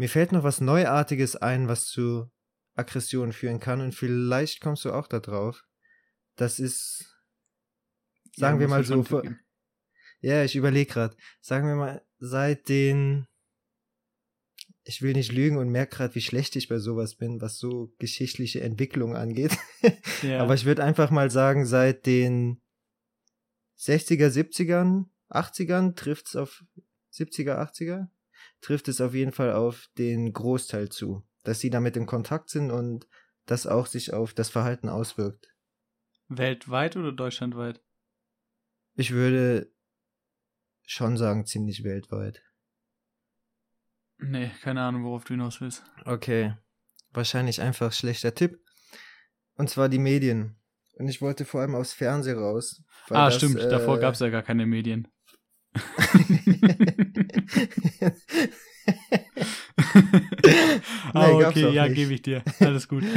Mir 0.00 0.08
fällt 0.08 0.32
noch 0.32 0.44
was 0.44 0.62
Neuartiges 0.62 1.36
ein, 1.36 1.68
was 1.68 1.84
zu 1.84 2.30
Aggression 2.74 3.34
führen 3.34 3.60
kann 3.60 3.82
und 3.82 3.94
vielleicht 3.94 4.62
kommst 4.62 4.86
du 4.86 4.92
auch 4.94 5.06
da 5.06 5.20
drauf. 5.20 5.66
Das 6.36 6.58
ist, 6.58 7.18
sagen 8.34 8.56
ja, 8.56 8.60
wir 8.60 8.68
mal 8.68 8.82
so, 8.82 9.02
vor, 9.02 9.22
ja, 10.22 10.42
ich 10.42 10.56
überlege 10.56 10.90
gerade, 10.90 11.16
sagen 11.42 11.68
wir 11.68 11.74
mal, 11.74 12.02
seit 12.18 12.70
den, 12.70 13.26
ich 14.84 15.02
will 15.02 15.12
nicht 15.12 15.32
lügen 15.32 15.58
und 15.58 15.68
merke 15.68 15.96
gerade, 15.96 16.14
wie 16.14 16.22
schlecht 16.22 16.56
ich 16.56 16.68
bei 16.68 16.78
sowas 16.78 17.16
bin, 17.16 17.42
was 17.42 17.58
so 17.58 17.92
geschichtliche 17.98 18.62
Entwicklung 18.62 19.14
angeht. 19.14 19.54
Ja. 20.22 20.40
Aber 20.40 20.54
ich 20.54 20.64
würde 20.64 20.82
einfach 20.82 21.10
mal 21.10 21.30
sagen, 21.30 21.66
seit 21.66 22.06
den 22.06 22.62
60er, 23.76 24.28
70ern, 24.28 25.10
80ern 25.28 25.94
trifft 25.94 26.28
es 26.28 26.36
auf 26.36 26.64
70er, 27.12 27.58
80er, 27.58 28.08
trifft 28.60 28.88
es 28.88 29.00
auf 29.00 29.14
jeden 29.14 29.32
Fall 29.32 29.52
auf 29.52 29.88
den 29.96 30.32
Großteil 30.32 30.88
zu 30.88 31.24
dass 31.44 31.60
sie 31.60 31.70
damit 31.70 31.96
in 31.96 32.06
Kontakt 32.06 32.50
sind 32.50 32.70
und 32.70 33.06
das 33.46 33.66
auch 33.66 33.86
sich 33.86 34.12
auf 34.12 34.34
das 34.34 34.50
Verhalten 34.50 34.88
auswirkt. 34.88 35.54
Weltweit 36.28 36.96
oder 36.96 37.12
deutschlandweit? 37.12 37.82
Ich 38.94 39.12
würde 39.12 39.72
schon 40.84 41.16
sagen, 41.16 41.46
ziemlich 41.46 41.82
weltweit. 41.84 42.42
Nee, 44.18 44.50
keine 44.62 44.82
Ahnung, 44.82 45.04
worauf 45.04 45.24
du 45.24 45.34
hinaus 45.34 45.60
willst. 45.60 45.82
Okay. 46.04 46.54
Wahrscheinlich 47.12 47.60
einfach 47.60 47.92
schlechter 47.92 48.34
Tipp. 48.34 48.62
Und 49.54 49.70
zwar 49.70 49.88
die 49.88 49.98
Medien. 49.98 50.56
Und 50.94 51.08
ich 51.08 51.22
wollte 51.22 51.44
vor 51.44 51.62
allem 51.62 51.74
aufs 51.74 51.94
Fernsehen 51.94 52.38
raus. 52.38 52.84
ah, 53.08 53.26
das, 53.26 53.36
stimmt. 53.36 53.58
Äh, 53.58 53.68
Davor 53.68 53.98
gab 53.98 54.14
es 54.14 54.20
ja 54.20 54.28
gar 54.28 54.42
keine 54.42 54.66
Medien. 54.66 55.08
ah, 61.14 61.30
okay, 61.30 61.72
ja, 61.72 61.88
gebe 61.88 62.14
ich 62.14 62.22
dir. 62.22 62.42
Alles 62.60 62.88
gut. 62.88 63.04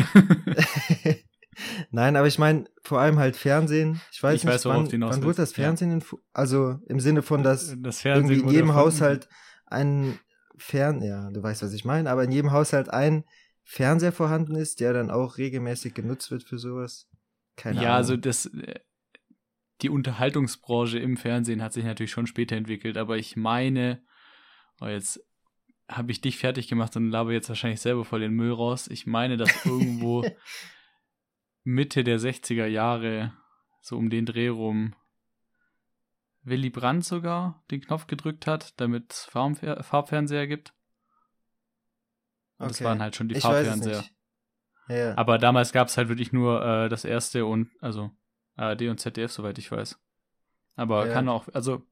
Nein, 1.91 2.15
aber 2.15 2.27
ich 2.27 2.39
meine, 2.39 2.65
vor 2.83 2.99
allem 2.99 3.19
halt 3.19 3.35
Fernsehen. 3.35 4.01
Ich 4.11 4.21
weiß 4.21 4.35
ich 4.35 4.43
nicht, 4.43 4.53
weiß, 4.53 4.65
wann, 4.65 4.91
wann 4.91 5.23
wurde 5.23 5.37
das 5.37 5.53
Fernsehen, 5.53 5.99
ja. 5.99 6.17
also 6.33 6.79
im 6.87 6.99
Sinne 6.99 7.21
von, 7.21 7.43
dass 7.43 7.75
das 7.77 8.03
irgendwie 8.03 8.39
in 8.39 8.49
jedem 8.49 8.73
Haushalt 8.73 9.29
ein 9.67 10.19
Fern, 10.57 11.01
ja, 11.01 11.29
du 11.31 11.41
weißt, 11.41 11.63
was 11.63 11.73
ich 11.73 11.85
meine, 11.85 12.09
aber 12.09 12.23
in 12.23 12.31
jedem 12.31 12.51
Haushalt 12.51 12.89
ein 12.89 13.23
Fernseher 13.63 14.11
vorhanden 14.11 14.55
ist, 14.55 14.79
der 14.79 14.93
dann 14.93 15.11
auch 15.11 15.37
regelmäßig 15.37 15.93
genutzt 15.93 16.31
wird 16.31 16.43
für 16.43 16.57
sowas. 16.57 17.07
Keine 17.55 17.77
ja, 17.77 17.83
Ahnung. 17.83 17.97
also 17.97 18.17
das, 18.17 18.47
äh, 18.47 18.79
die 19.83 19.89
Unterhaltungsbranche 19.89 20.97
im 20.97 21.17
Fernsehen 21.17 21.61
hat 21.61 21.73
sich 21.73 21.83
natürlich 21.83 22.11
schon 22.11 22.25
später 22.25 22.55
entwickelt, 22.55 22.97
aber 22.97 23.17
ich 23.17 23.35
meine, 23.35 24.01
oh 24.79 24.87
jetzt 24.87 25.21
habe 25.89 26.11
ich 26.11 26.21
dich 26.21 26.37
fertig 26.37 26.69
gemacht 26.69 26.95
und 26.95 27.09
labe 27.09 27.33
jetzt 27.33 27.49
wahrscheinlich 27.49 27.81
selber 27.81 28.05
voll 28.05 28.21
den 28.21 28.33
Müll 28.33 28.53
raus. 28.53 28.87
Ich 28.87 29.05
meine, 29.05 29.35
dass 29.35 29.49
irgendwo 29.65 30.25
Mitte 31.63 32.05
der 32.05 32.17
60er 32.17 32.65
Jahre, 32.65 33.33
so 33.81 33.97
um 33.97 34.09
den 34.09 34.25
Dreh 34.25 34.47
rum, 34.47 34.95
Willy 36.43 36.69
Brandt 36.69 37.03
sogar 37.03 37.63
den 37.69 37.81
Knopf 37.81 38.07
gedrückt 38.07 38.47
hat, 38.47 38.79
damit 38.79 39.11
es 39.11 39.25
Farbfernseher 39.25 40.47
gibt. 40.47 40.73
Okay. 42.57 42.69
Das 42.69 42.83
waren 42.83 43.01
halt 43.01 43.15
schon 43.15 43.27
die 43.27 43.35
ich 43.35 43.41
Farbfernseher. 43.41 44.05
Ja. 44.87 45.17
Aber 45.17 45.37
damals 45.37 45.73
gab 45.73 45.89
es 45.89 45.97
halt 45.97 46.09
wirklich 46.09 46.31
nur 46.31 46.65
äh, 46.65 46.89
das 46.89 47.05
erste 47.05 47.45
und, 47.45 47.69
also 47.79 48.11
ARD 48.55 48.83
und 48.83 48.99
ZDF, 48.99 49.31
soweit 49.31 49.57
ich 49.57 49.71
weiß. 49.71 49.99
Aber 50.75 51.07
ja. 51.07 51.13
kann 51.13 51.29
auch, 51.29 51.47
also 51.53 51.85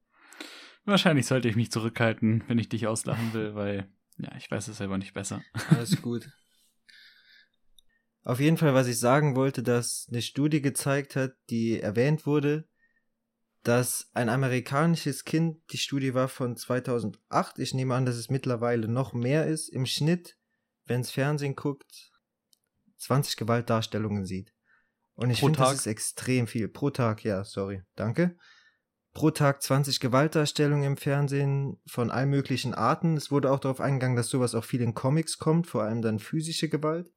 Wahrscheinlich 0.84 1.26
sollte 1.26 1.48
ich 1.48 1.56
mich 1.56 1.70
zurückhalten, 1.70 2.42
wenn 2.48 2.58
ich 2.58 2.68
dich 2.68 2.86
auslachen 2.86 3.32
will, 3.32 3.54
weil, 3.54 3.88
ja, 4.18 4.34
ich 4.36 4.50
weiß 4.50 4.68
es 4.68 4.78
selber 4.78 4.98
nicht 4.98 5.14
besser. 5.14 5.42
Alles 5.70 6.02
gut. 6.02 6.30
Auf 8.24 8.40
jeden 8.40 8.56
Fall, 8.56 8.74
was 8.74 8.86
ich 8.86 8.98
sagen 8.98 9.34
wollte, 9.34 9.62
dass 9.62 10.06
eine 10.10 10.22
Studie 10.22 10.62
gezeigt 10.62 11.16
hat, 11.16 11.34
die 11.50 11.80
erwähnt 11.80 12.24
wurde, 12.26 12.68
dass 13.64 14.10
ein 14.12 14.28
amerikanisches 14.28 15.24
Kind, 15.24 15.60
die 15.72 15.78
Studie 15.78 16.14
war 16.14 16.28
von 16.28 16.56
2008, 16.56 17.58
ich 17.58 17.74
nehme 17.74 17.94
an, 17.94 18.06
dass 18.06 18.16
es 18.16 18.30
mittlerweile 18.30 18.88
noch 18.88 19.12
mehr 19.12 19.46
ist, 19.46 19.68
im 19.68 19.86
Schnitt, 19.86 20.36
wenn 20.86 21.00
es 21.00 21.12
Fernsehen 21.12 21.54
guckt, 21.54 22.12
20 22.98 23.36
Gewaltdarstellungen 23.36 24.24
sieht. 24.24 24.52
Und 25.14 25.30
ich 25.30 25.40
finde, 25.40 25.58
das 25.58 25.74
ist 25.74 25.86
extrem 25.86 26.46
viel. 26.46 26.68
Pro 26.68 26.90
Tag, 26.90 27.22
ja, 27.24 27.44
sorry, 27.44 27.82
danke 27.94 28.36
pro 29.12 29.30
Tag 29.30 29.62
20 29.62 30.00
Gewaltdarstellungen 30.00 30.84
im 30.84 30.96
Fernsehen 30.96 31.80
von 31.86 32.10
allen 32.10 32.30
möglichen 32.30 32.74
Arten. 32.74 33.16
Es 33.16 33.30
wurde 33.30 33.50
auch 33.50 33.60
darauf 33.60 33.80
eingegangen, 33.80 34.16
dass 34.16 34.28
sowas 34.28 34.54
auch 34.54 34.64
viel 34.64 34.80
in 34.80 34.94
Comics 34.94 35.38
kommt, 35.38 35.66
vor 35.66 35.82
allem 35.82 36.02
dann 36.02 36.18
physische 36.18 36.68
Gewalt. 36.68 37.10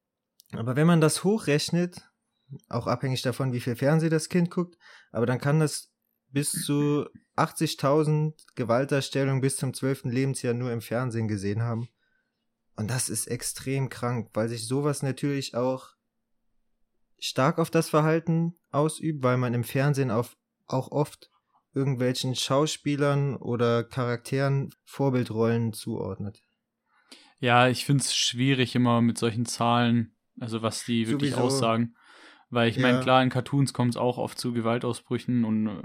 Aber 0.52 0.76
wenn 0.76 0.86
man 0.86 1.00
das 1.00 1.24
hochrechnet, 1.24 2.08
auch 2.68 2.86
abhängig 2.86 3.22
davon, 3.22 3.52
wie 3.52 3.60
viel 3.60 3.76
Fernsehen 3.76 4.10
das 4.10 4.28
Kind 4.28 4.50
guckt, 4.50 4.76
aber 5.10 5.26
dann 5.26 5.40
kann 5.40 5.58
das 5.58 5.90
bis 6.28 6.52
zu 6.52 7.06
80.000 7.36 8.34
Gewaltdarstellungen 8.54 9.40
bis 9.40 9.56
zum 9.56 9.74
12. 9.74 10.04
Lebensjahr 10.04 10.54
nur 10.54 10.70
im 10.72 10.80
Fernsehen 10.80 11.28
gesehen 11.28 11.62
haben. 11.62 11.88
Und 12.76 12.90
das 12.90 13.08
ist 13.08 13.26
extrem 13.26 13.88
krank, 13.88 14.30
weil 14.34 14.48
sich 14.48 14.68
sowas 14.68 15.02
natürlich 15.02 15.54
auch 15.54 15.95
stark 17.18 17.58
auf 17.58 17.70
das 17.70 17.88
Verhalten 17.88 18.58
ausübt, 18.70 19.22
weil 19.22 19.36
man 19.36 19.54
im 19.54 19.64
Fernsehen 19.64 20.10
auf, 20.10 20.36
auch 20.66 20.90
oft 20.90 21.30
irgendwelchen 21.74 22.34
Schauspielern 22.34 23.36
oder 23.36 23.84
Charakteren 23.84 24.70
Vorbildrollen 24.84 25.72
zuordnet. 25.72 26.42
Ja, 27.38 27.68
ich 27.68 27.84
finde 27.84 28.02
es 28.02 28.14
schwierig 28.14 28.74
immer 28.74 29.02
mit 29.02 29.18
solchen 29.18 29.44
Zahlen, 29.44 30.16
also 30.40 30.62
was 30.62 30.84
die 30.84 31.08
wirklich 31.08 31.32
Sowieso. 31.32 31.46
aussagen. 31.46 31.94
Weil 32.48 32.70
ich 32.70 32.76
ja. 32.76 32.82
meine, 32.82 33.00
klar, 33.00 33.22
in 33.22 33.28
Cartoons 33.28 33.72
kommt 33.72 33.90
es 33.90 33.96
auch 33.96 34.18
oft 34.18 34.38
zu 34.38 34.52
Gewaltausbrüchen 34.52 35.44
und 35.44 35.66
äh, 35.66 35.82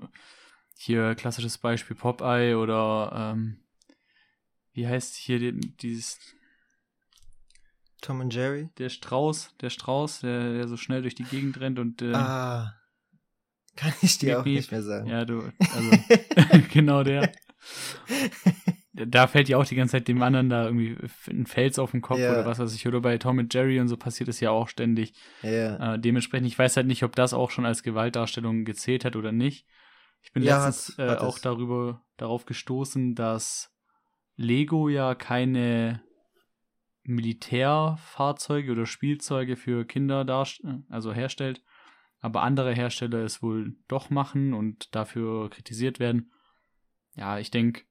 hier 0.78 1.16
klassisches 1.16 1.58
Beispiel 1.58 1.96
Popeye 1.96 2.56
oder 2.56 3.34
ähm, 3.34 3.64
wie 4.74 4.88
heißt 4.88 5.16
hier 5.16 5.40
die, 5.40 5.76
dieses 5.78 6.20
Tom 8.02 8.20
und 8.20 8.34
Jerry? 8.34 8.70
Der 8.78 8.90
Strauß, 8.90 9.56
der 9.62 9.70
Strauß, 9.70 10.22
der, 10.22 10.54
der 10.54 10.68
so 10.68 10.76
schnell 10.76 11.02
durch 11.02 11.16
die 11.16 11.24
Gegend 11.24 11.60
rennt 11.60 11.80
und 11.80 12.02
äh, 12.02 12.14
ah. 12.14 12.76
Kann 13.76 13.94
ich 14.02 14.18
dir 14.18 14.42
auch 14.42 14.46
nicht 14.46 14.72
mehr 14.72 14.84
sagen. 14.84 15.08
Ja, 15.08 15.24
du, 15.24 15.52
also, 15.60 15.92
genau 16.74 17.04
der. 17.04 17.32
Da 18.94 19.28
fällt 19.28 19.48
ja 19.48 19.58
auch 19.58 19.66
die 19.66 19.76
ganze 19.76 19.94
Zeit 19.94 20.08
dem 20.08 20.22
anderen 20.22 20.50
da 20.50 20.66
irgendwie 20.66 20.98
ein 21.30 21.46
Fels 21.46 21.80
auf 21.80 21.92
den 21.92 22.02
Kopf 22.02 22.20
ja. 22.20 22.32
oder 22.32 22.46
was 22.46 22.60
weiß 22.60 22.76
ich. 22.76 22.88
Oder 22.88 23.00
bei 23.00 23.18
Tom 23.18 23.38
und 23.38 23.54
Jerry 23.54 23.80
und 23.80 23.88
so 23.88 23.96
passiert 23.96 24.28
es 24.30 24.42
ja 24.42 24.52
auch 24.52 24.68
ständig. 24.68 25.14
Ja. 25.42 25.94
Äh, 25.94 26.00
dementsprechend, 26.00 26.48
ich 26.48 26.60
weiß 26.60 26.76
halt 26.76 26.88
nicht, 26.88 27.04
ob 27.04 27.16
das 27.16 27.34
auch 27.34 27.52
schon 27.52 27.66
als 27.66 27.84
Gewaltdarstellung 27.84 28.66
gezählt 28.66 29.06
hat 29.06 29.16
oder 29.16 29.32
nicht. 29.32 29.66
Ich 30.22 30.34
bin 30.34 30.44
ja, 30.44 30.66
letztens 30.66 31.00
äh, 31.00 31.16
auch 31.16 31.40
darüber, 31.40 32.04
darauf 32.18 32.46
gestoßen, 32.46 33.16
dass 33.16 33.72
Lego 34.36 34.90
ja 34.90 35.16
keine 35.16 36.02
Militärfahrzeuge 37.04 38.72
oder 38.72 38.86
Spielzeuge 38.86 39.56
für 39.56 39.86
Kinder 39.86 40.26
darst 40.26 40.62
also 40.90 41.14
herstellt, 41.14 41.64
aber 42.20 42.44
andere 42.44 42.74
Hersteller 42.74 43.24
es 43.24 43.42
wohl 43.42 43.76
doch 43.88 44.10
machen 44.10 44.54
und 44.54 44.94
dafür 44.96 45.50
kritisiert 45.50 46.00
werden. 46.00 46.32
Ja, 47.16 47.40
ich 47.40 47.52
denke, 47.52 47.84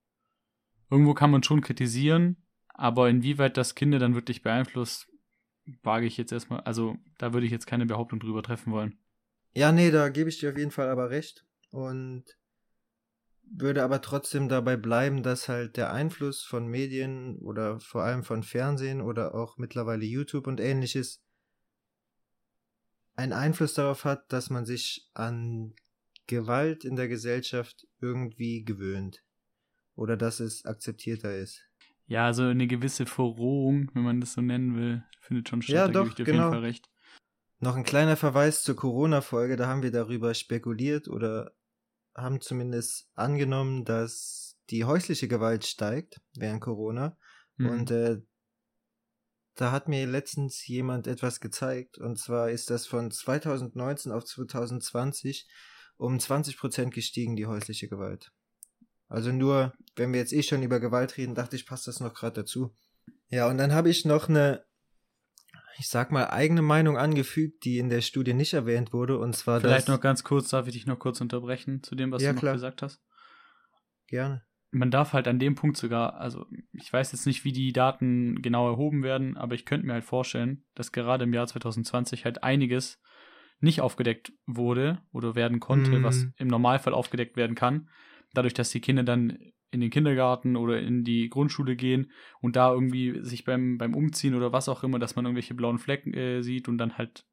irgendwo 0.91 1.15
kann 1.15 1.31
man 1.31 1.43
schon 1.43 1.61
kritisieren, 1.61 2.37
aber 2.69 3.11
inwieweit 3.11 3.57
das 3.57 3.75
Kinder 3.75 3.99
dann 3.99 4.15
wirklich 4.15 4.43
beeinflusst, 4.43 5.09
wage 5.83 6.07
ich 6.07 6.17
jetzt 6.17 6.33
erstmal, 6.33 6.61
also 6.61 6.97
da 7.19 7.33
würde 7.33 7.47
ich 7.47 7.53
jetzt 7.53 7.67
keine 7.67 7.87
Behauptung 7.87 8.21
drüber 8.21 8.43
treffen 8.43 8.73
wollen. 8.73 8.99
Ja, 9.53 9.73
nee, 9.73 9.91
da 9.91 10.09
gebe 10.09 10.29
ich 10.29 10.39
dir 10.39 10.51
auf 10.51 10.59
jeden 10.59 10.71
Fall 10.71 10.89
aber 10.89 11.11
recht. 11.11 11.45
Und 11.71 12.25
würde 13.51 13.83
aber 13.83 14.01
trotzdem 14.01 14.49
dabei 14.49 14.77
bleiben, 14.77 15.23
dass 15.23 15.49
halt 15.49 15.77
der 15.77 15.93
Einfluss 15.93 16.43
von 16.43 16.67
Medien 16.67 17.39
oder 17.39 17.81
vor 17.81 18.03
allem 18.05 18.23
von 18.23 18.43
Fernsehen 18.43 19.01
oder 19.01 19.35
auch 19.35 19.59
mittlerweile 19.59 20.05
YouTube 20.05 20.47
und 20.47 20.61
ähnliches 20.61 21.23
einen 23.17 23.33
Einfluss 23.33 23.75
darauf 23.75 24.05
hat, 24.05 24.33
dass 24.33 24.51
man 24.51 24.65
sich 24.65 25.09
an 25.15 25.75
Gewalt 26.27 26.85
in 26.85 26.97
der 26.97 27.09
Gesellschaft 27.09 27.87
irgendwie 28.01 28.65
gewöhnt 28.65 29.23
oder 29.97 30.17
dass 30.17 30.41
es 30.41 30.65
akzeptierter 30.65 31.37
ist. 31.37 31.61
Ja, 32.07 32.27
also 32.27 32.45
eine 32.45 32.67
gewisse 32.67 33.07
Verrohung, 33.07 33.91
wenn 33.95 34.03
man 34.03 34.21
das 34.21 34.33
so 34.33 34.41
nennen 34.41 34.77
will, 34.77 35.05
findet 35.21 35.49
schon 35.49 35.61
statt. 35.63 35.75
Ja, 35.75 35.87
da 35.89 36.05
doch, 36.05 36.15
genau. 36.15 36.23
auf 36.23 36.27
jeden 36.27 36.51
Fall 36.51 36.61
recht. 36.61 36.91
Noch 37.59 37.77
ein 37.77 37.85
kleiner 37.85 38.17
Verweis 38.17 38.63
zur 38.63 38.75
Corona-Folge, 38.75 39.57
da 39.57 39.67
haben 39.67 39.83
wir 39.83 39.91
darüber 39.91 40.33
spekuliert 40.33 41.09
oder 41.09 41.53
haben 42.15 42.41
zumindest 42.41 43.09
angenommen, 43.15 43.85
dass 43.85 44.57
die 44.71 44.85
häusliche 44.85 45.29
Gewalt 45.29 45.67
steigt 45.67 46.21
während 46.35 46.61
Corona. 46.61 47.17
Mhm. 47.57 47.69
Und 47.69 47.91
äh, 47.91 48.21
da 49.55 49.73
hat 49.73 49.89
mir 49.89 50.07
letztens 50.07 50.67
jemand 50.67 51.07
etwas 51.07 51.41
gezeigt. 51.41 51.99
Und 51.99 52.19
zwar 52.19 52.51
ist 52.51 52.71
das 52.71 52.87
von 52.87 53.11
2019 53.11 54.13
auf 54.13 54.25
2020 54.25 55.49
um 55.97 56.17
20% 56.17 56.91
gestiegen, 56.91 57.37
die 57.37 57.47
häusliche 57.47 57.89
Gewalt. 57.89 58.33
Also 59.09 59.33
nur, 59.33 59.75
wenn 59.97 60.13
wir 60.13 60.21
jetzt 60.21 60.33
eh 60.33 60.43
schon 60.43 60.63
über 60.63 60.81
Gewalt 60.81 61.17
reden, 61.17 61.35
dachte 61.35 61.57
ich, 61.57 61.67
passt 61.67 61.89
das 61.89 62.01
noch 62.01 62.15
gerade 62.15 62.41
dazu. 62.41 62.75
Ja, 63.29 63.49
und 63.49 63.59
dann 63.59 63.73
habe 63.73 63.91
ich 63.91 64.05
noch 64.05 64.29
eine, 64.29 64.65
ich 65.79 65.89
sag 65.89 66.11
mal, 66.13 66.29
eigene 66.31 66.63
Meinung 66.63 66.97
angefügt, 66.99 67.65
die 67.65 67.79
in 67.79 67.89
der 67.89 68.01
Studie 68.01 68.35
nicht 68.35 68.53
erwähnt 68.53 68.93
wurde. 68.93 69.19
Und 69.19 69.35
zwar 69.37 69.61
Vielleicht 69.61 69.89
noch 69.89 70.01
ganz 70.01 70.25
kurz, 70.25 70.49
darf 70.51 70.67
ich 70.67 70.75
dich 70.75 70.87
noch 70.87 70.99
kurz 70.99 71.21
unterbrechen 71.21 71.83
zu 71.83 71.95
dem, 71.95 72.11
was 72.13 72.23
Ja, 72.23 72.31
du 72.31 72.35
noch 72.35 72.41
klar. 72.41 72.53
gesagt 72.55 72.83
hast? 72.83 73.03
Gerne. 74.09 74.43
man 74.73 74.91
darf 74.91 75.13
halt 75.13 75.27
an 75.29 75.39
dem 75.41 75.55
Punkt 75.57 75.77
sogar, 75.77 76.15
also 76.21 76.47
ich 76.73 76.93
weiß 76.93 77.13
jetzt 77.13 77.27
nicht, 77.27 77.45
wie 77.45 77.53
die 77.53 77.73
Daten 77.73 78.41
genau 78.43 78.69
erhoben 78.69 79.03
werden, 79.03 79.37
aber 79.37 79.55
ich 79.55 79.65
könnte 79.67 79.87
mir 79.87 79.95
halt 79.95 80.05
vorstellen, 80.05 80.65
dass 80.75 80.93
gerade 80.93 81.25
im 81.25 81.33
Jahr 81.33 81.47
2020 81.47 82.25
halt 82.25 82.43
einiges 82.45 83.01
nicht 83.61 83.81
aufgedeckt 83.81 84.33
wurde 84.47 85.03
oder 85.13 85.35
werden 85.35 85.61
konnte, 85.61 85.99
Mhm. 85.99 86.03
was 86.05 86.27
im 86.37 86.49
Normalfall 86.49 86.95
aufgedeckt 86.95 87.37
werden 87.37 87.57
kann. 87.57 87.89
Dadurch, 88.33 88.55
dass 88.55 88.71
die 88.71 88.81
Kinder 88.81 89.03
dann 89.03 89.39
in 89.71 89.81
den 89.81 89.91
Kindergarten 89.91 90.57
oder 90.57 90.81
in 90.81 91.05
die 91.05 91.29
Grundschule 91.29 91.77
gehen 91.77 92.11
und 92.41 92.57
da 92.57 92.73
irgendwie 92.73 93.21
sich 93.25 93.45
beim, 93.45 93.79
beim 93.79 93.95
Umziehen 93.95 94.35
oder 94.35 94.53
was 94.53 94.69
auch 94.69 94.83
immer, 94.83 94.99
dass 94.99 95.17
man 95.17 95.25
irgendwelche 95.25 95.55
blauen 95.55 95.79
Flecken 95.79 96.13
äh, 96.15 96.43
sieht 96.43 96.69
und 96.69 96.79
dann 96.79 96.99
halt 96.99 97.25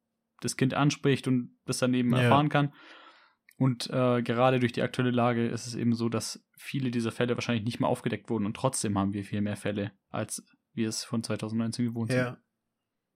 das 0.42 0.56
Kind 0.56 0.74
anspricht 0.76 1.28
und 1.28 1.58
das 1.66 1.80
dann 1.80 1.94
eben 1.94 2.12
Ja. 2.12 2.22
erfahren 2.22 2.50
kann. 2.50 2.74
Und 3.58 3.90
äh, 3.90 4.22
gerade 4.22 4.60
durch 4.60 4.72
die 4.72 4.84
aktuelle 4.84 5.10
Lage 5.10 5.48
ist 5.48 5.66
es 5.66 5.74
eben 5.74 5.96
so, 5.96 6.10
dass 6.10 6.46
viele 6.58 6.92
dieser 6.92 7.12
Fälle 7.12 7.36
wahrscheinlich 7.36 7.66
nicht 7.66 7.80
mehr 7.80 7.90
aufgedeckt 7.90 8.30
wurden 8.30 8.46
und 8.46 8.56
trotzdem 8.56 8.98
haben 9.00 9.14
wir 9.14 9.24
viel 9.24 9.42
mehr 9.42 9.56
Fälle, 9.58 9.94
als 10.10 10.46
wir 10.74 10.90
es 10.90 11.04
von 11.04 11.24
2019 11.24 11.86
gewohnt 11.86 12.12
sind. 12.12 12.20
Ja. 12.20 12.38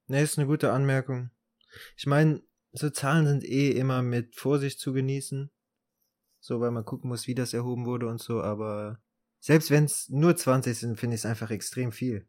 Ne, 0.07 0.21
ist 0.21 0.39
eine 0.39 0.47
gute 0.47 0.71
Anmerkung. 0.73 1.29
Ich 1.95 2.07
meine, 2.07 2.41
so 2.71 2.89
Zahlen 2.89 3.27
sind 3.27 3.43
eh 3.43 3.69
immer 3.69 4.01
mit 4.01 4.35
Vorsicht 4.35 4.79
zu 4.79 4.93
genießen. 4.93 5.51
So, 6.39 6.59
weil 6.59 6.71
man 6.71 6.85
gucken 6.85 7.09
muss, 7.09 7.27
wie 7.27 7.35
das 7.35 7.53
erhoben 7.53 7.85
wurde 7.85 8.07
und 8.07 8.19
so, 8.19 8.41
aber 8.41 8.99
selbst 9.41 9.71
wenn 9.71 9.85
es 9.85 10.07
nur 10.07 10.35
20 10.37 10.77
sind, 10.77 10.99
finde 10.99 11.15
ich 11.15 11.21
es 11.21 11.25
einfach 11.25 11.49
extrem 11.49 11.91
viel. 11.91 12.27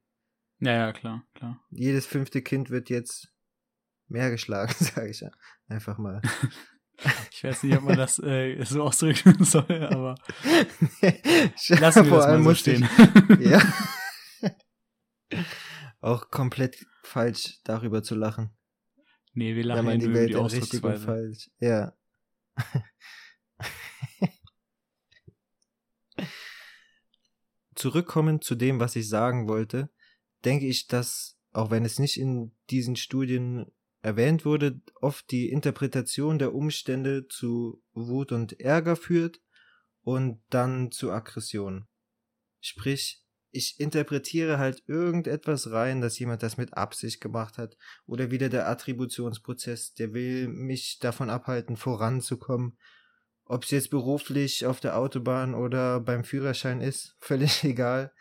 Ja, 0.58 0.72
ja, 0.72 0.92
klar, 0.92 1.24
klar. 1.34 1.62
Jedes 1.70 2.06
fünfte 2.06 2.40
Kind 2.42 2.70
wird 2.70 2.88
jetzt 2.88 3.28
mehr 4.08 4.30
geschlagen, 4.30 4.72
sage 4.78 5.10
ich 5.10 5.20
ja. 5.20 5.30
Einfach 5.68 5.98
mal. 5.98 6.20
Ich 7.32 7.42
weiß 7.42 7.64
nicht, 7.64 7.76
ob 7.76 7.82
man 7.82 7.96
das 7.96 8.20
äh, 8.20 8.62
so 8.64 8.84
ausdrücken 8.84 9.42
soll, 9.44 9.88
aber 9.90 10.14
Lassen 11.00 11.78
lassen 11.80 12.10
wir 12.10 12.16
das 12.16 12.26
mal 12.26 12.42
so 12.44 12.54
stehen. 12.54 12.88
Ja. 13.40 13.60
Auch 16.00 16.30
komplett 16.30 16.86
falsch 17.02 17.58
darüber 17.64 18.04
zu 18.04 18.14
lachen. 18.14 18.50
nee, 19.32 19.56
wir 19.56 19.64
lachen 19.64 19.84
man 19.86 19.94
ja 19.94 19.98
die 20.00 20.06
nur 20.06 20.10
über 20.12 20.20
Welt 20.20 20.30
die 20.30 20.36
Ausdrucksweise. 20.36 21.04
falsch. 21.04 21.50
Ja. 21.58 21.96
Zurückkommen 27.82 28.40
zu 28.40 28.54
dem, 28.54 28.78
was 28.78 28.94
ich 28.94 29.08
sagen 29.08 29.48
wollte, 29.48 29.90
denke 30.44 30.66
ich, 30.66 30.86
dass, 30.86 31.36
auch 31.50 31.72
wenn 31.72 31.84
es 31.84 31.98
nicht 31.98 32.16
in 32.16 32.54
diesen 32.70 32.94
Studien 32.94 33.66
erwähnt 34.02 34.44
wurde, 34.44 34.80
oft 35.00 35.28
die 35.32 35.50
Interpretation 35.50 36.38
der 36.38 36.54
Umstände 36.54 37.26
zu 37.26 37.82
Wut 37.92 38.30
und 38.30 38.60
Ärger 38.60 38.94
führt 38.94 39.40
und 40.02 40.40
dann 40.48 40.92
zu 40.92 41.10
Aggression. 41.10 41.88
Sprich, 42.60 43.24
ich 43.50 43.80
interpretiere 43.80 44.58
halt 44.58 44.84
irgendetwas 44.86 45.72
rein, 45.72 46.00
dass 46.00 46.20
jemand 46.20 46.44
das 46.44 46.56
mit 46.56 46.74
Absicht 46.74 47.20
gemacht 47.20 47.58
hat 47.58 47.76
oder 48.06 48.30
wieder 48.30 48.48
der 48.48 48.68
Attributionsprozess, 48.68 49.94
der 49.94 50.14
will 50.14 50.46
mich 50.46 51.00
davon 51.00 51.30
abhalten, 51.30 51.76
voranzukommen. 51.76 52.78
Ob 53.44 53.64
es 53.64 53.70
jetzt 53.70 53.90
beruflich 53.90 54.66
auf 54.66 54.80
der 54.80 54.96
Autobahn 54.96 55.54
oder 55.54 56.00
beim 56.00 56.24
Führerschein 56.24 56.80
ist, 56.80 57.16
völlig 57.20 57.64
egal. 57.64 58.12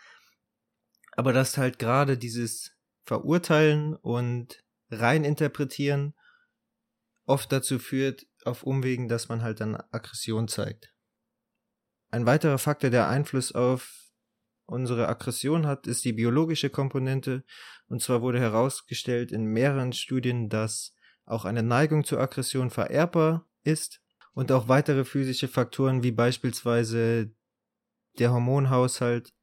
Aber 1.14 1.34
dass 1.34 1.58
halt 1.58 1.80
gerade 1.80 2.18
dieses 2.18 2.72
Verurteilen 3.04 3.96
und 3.96 4.64
reininterpretieren 4.90 6.14
oft 7.26 7.52
dazu 7.52 7.80
führt, 7.80 8.26
auf 8.44 8.64
Umwegen, 8.64 9.08
dass 9.08 9.30
man 9.30 9.42
halt 9.42 9.62
dann 9.62 9.76
Aggression 9.92 10.48
zeigt. 10.48 10.94
Ein 12.10 12.26
weiterer 12.26 12.58
Faktor, 12.58 12.90
der 12.90 13.08
Einfluss 13.08 13.54
auf 13.54 14.02
unsere 14.66 15.08
Aggression 15.08 15.68
hat, 15.68 15.88
ist 15.88 16.04
die 16.06 16.14
biologische 16.14 16.70
Komponente. 16.70 17.44
Und 17.88 18.02
zwar 18.02 18.22
wurde 18.22 18.40
herausgestellt 18.40 19.32
in 19.32 19.46
mehreren 19.46 19.94
Studien, 19.94 20.50
dass 20.50 20.96
auch 21.26 21.46
eine 21.46 21.64
Neigung 21.64 22.04
zur 22.04 22.20
Aggression 22.20 22.70
vererbbar 22.70 23.48
ist 23.64 24.01
und 24.34 24.52
auch 24.52 24.68
weitere 24.68 25.06
physische 25.06 25.48
Faktoren 25.48 26.04
wie 26.04 26.12
beispielsweise 26.12 27.32
der 28.20 28.32
Hormonhaushalt 28.32 29.34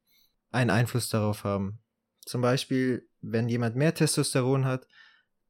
einen 0.51 0.69
Einfluss 0.69 1.09
darauf 1.09 1.43
haben. 1.43 1.79
Zum 2.25 2.41
Beispiel, 2.41 3.07
wenn 3.21 3.49
jemand 3.49 3.75
mehr 3.75 3.93
Testosteron 3.93 4.65
hat, 4.65 4.87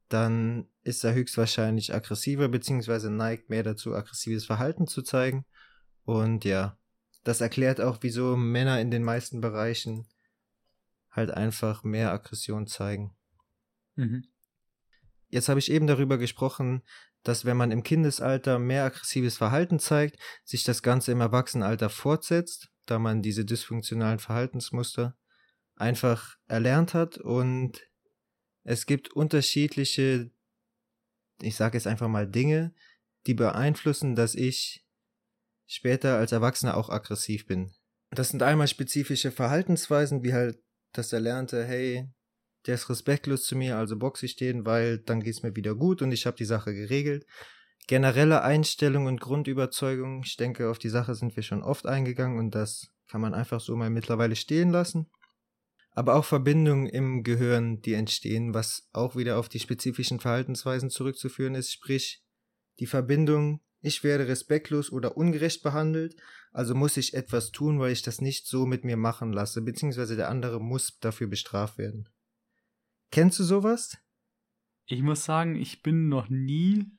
dann 0.08 0.66
ist 0.82 1.04
er 1.04 1.14
höchstwahrscheinlich 1.14 1.94
aggressiver 1.94 2.48
beziehungsweise 2.48 3.10
neigt 3.10 3.48
mehr 3.48 3.62
dazu, 3.62 3.94
aggressives 3.94 4.46
Verhalten 4.46 4.86
zu 4.86 5.02
zeigen. 5.02 5.44
Und 6.04 6.44
ja, 6.44 6.78
das 7.22 7.40
erklärt 7.40 7.80
auch, 7.80 7.98
wieso 8.00 8.36
Männer 8.36 8.80
in 8.80 8.90
den 8.90 9.04
meisten 9.04 9.40
Bereichen 9.40 10.08
halt 11.10 11.30
einfach 11.30 11.84
mehr 11.84 12.12
Aggression 12.12 12.66
zeigen. 12.66 13.14
Mhm. 13.96 14.24
Jetzt 15.28 15.48
habe 15.48 15.60
ich 15.60 15.70
eben 15.70 15.86
darüber 15.86 16.18
gesprochen, 16.18 16.82
dass 17.22 17.44
wenn 17.44 17.56
man 17.56 17.70
im 17.70 17.82
Kindesalter 17.82 18.58
mehr 18.58 18.84
aggressives 18.84 19.36
Verhalten 19.36 19.78
zeigt, 19.78 20.18
sich 20.44 20.64
das 20.64 20.82
Ganze 20.82 21.12
im 21.12 21.20
Erwachsenenalter 21.20 21.90
fortsetzt, 21.90 22.68
da 22.86 22.98
man 22.98 23.22
diese 23.22 23.44
dysfunktionalen 23.44 24.18
Verhaltensmuster 24.18 25.16
einfach 25.76 26.36
erlernt 26.46 26.94
hat 26.94 27.18
und 27.18 27.80
es 28.62 28.86
gibt 28.86 29.12
unterschiedliche, 29.12 30.30
ich 31.40 31.56
sage 31.56 31.76
jetzt 31.76 31.86
einfach 31.86 32.08
mal 32.08 32.28
Dinge, 32.28 32.74
die 33.26 33.34
beeinflussen, 33.34 34.14
dass 34.14 34.34
ich 34.34 34.84
später 35.66 36.16
als 36.18 36.32
Erwachsener 36.32 36.76
auch 36.76 36.90
aggressiv 36.90 37.46
bin. 37.46 37.72
Das 38.10 38.30
sind 38.30 38.42
einmal 38.42 38.66
spezifische 38.66 39.30
Verhaltensweisen, 39.30 40.22
wie 40.22 40.32
halt 40.32 40.58
das 40.92 41.12
Erlernte, 41.12 41.64
hey, 41.64 42.10
der 42.66 42.74
ist 42.74 42.90
respektlos 42.90 43.44
zu 43.44 43.56
mir, 43.56 43.76
also 43.76 43.96
boxe 43.96 44.26
ich 44.26 44.36
den, 44.36 44.66
weil 44.66 44.98
dann 44.98 45.22
geht's 45.22 45.42
mir 45.42 45.56
wieder 45.56 45.74
gut 45.74 46.02
und 46.02 46.12
ich 46.12 46.26
habe 46.26 46.36
die 46.36 46.44
Sache 46.44 46.74
geregelt. 46.74 47.26
Generelle 47.86 48.42
Einstellung 48.42 49.06
und 49.06 49.20
Grundüberzeugung, 49.20 50.22
ich 50.24 50.36
denke, 50.36 50.70
auf 50.70 50.78
die 50.78 50.90
Sache 50.90 51.14
sind 51.14 51.34
wir 51.36 51.42
schon 51.42 51.62
oft 51.62 51.86
eingegangen 51.86 52.38
und 52.38 52.54
das 52.54 52.92
kann 53.08 53.20
man 53.20 53.34
einfach 53.34 53.60
so 53.60 53.74
mal 53.76 53.90
mittlerweile 53.90 54.36
stehen 54.36 54.70
lassen. 54.70 55.10
Aber 55.92 56.14
auch 56.14 56.24
Verbindungen 56.24 56.86
im 56.86 57.24
Gehirn, 57.24 57.80
die 57.80 57.94
entstehen, 57.94 58.54
was 58.54 58.88
auch 58.92 59.16
wieder 59.16 59.38
auf 59.38 59.48
die 59.48 59.58
spezifischen 59.58 60.20
Verhaltensweisen 60.20 60.88
zurückzuführen 60.88 61.56
ist, 61.56 61.72
sprich 61.72 62.22
die 62.78 62.86
Verbindung, 62.86 63.60
ich 63.80 64.04
werde 64.04 64.28
respektlos 64.28 64.92
oder 64.92 65.16
ungerecht 65.16 65.62
behandelt, 65.62 66.14
also 66.52 66.74
muss 66.74 66.96
ich 66.96 67.14
etwas 67.14 67.50
tun, 67.50 67.80
weil 67.80 67.92
ich 67.92 68.02
das 68.02 68.20
nicht 68.20 68.46
so 68.46 68.66
mit 68.66 68.84
mir 68.84 68.96
machen 68.96 69.32
lasse, 69.32 69.62
beziehungsweise 69.62 70.16
der 70.16 70.28
andere 70.28 70.60
muss 70.60 70.98
dafür 71.00 71.26
bestraft 71.26 71.78
werden. 71.78 72.08
Kennst 73.10 73.38
du 73.38 73.44
sowas? 73.44 73.98
Ich 74.86 75.02
muss 75.02 75.24
sagen, 75.24 75.56
ich 75.56 75.82
bin 75.82 76.08
noch 76.08 76.28
nie 76.28 76.90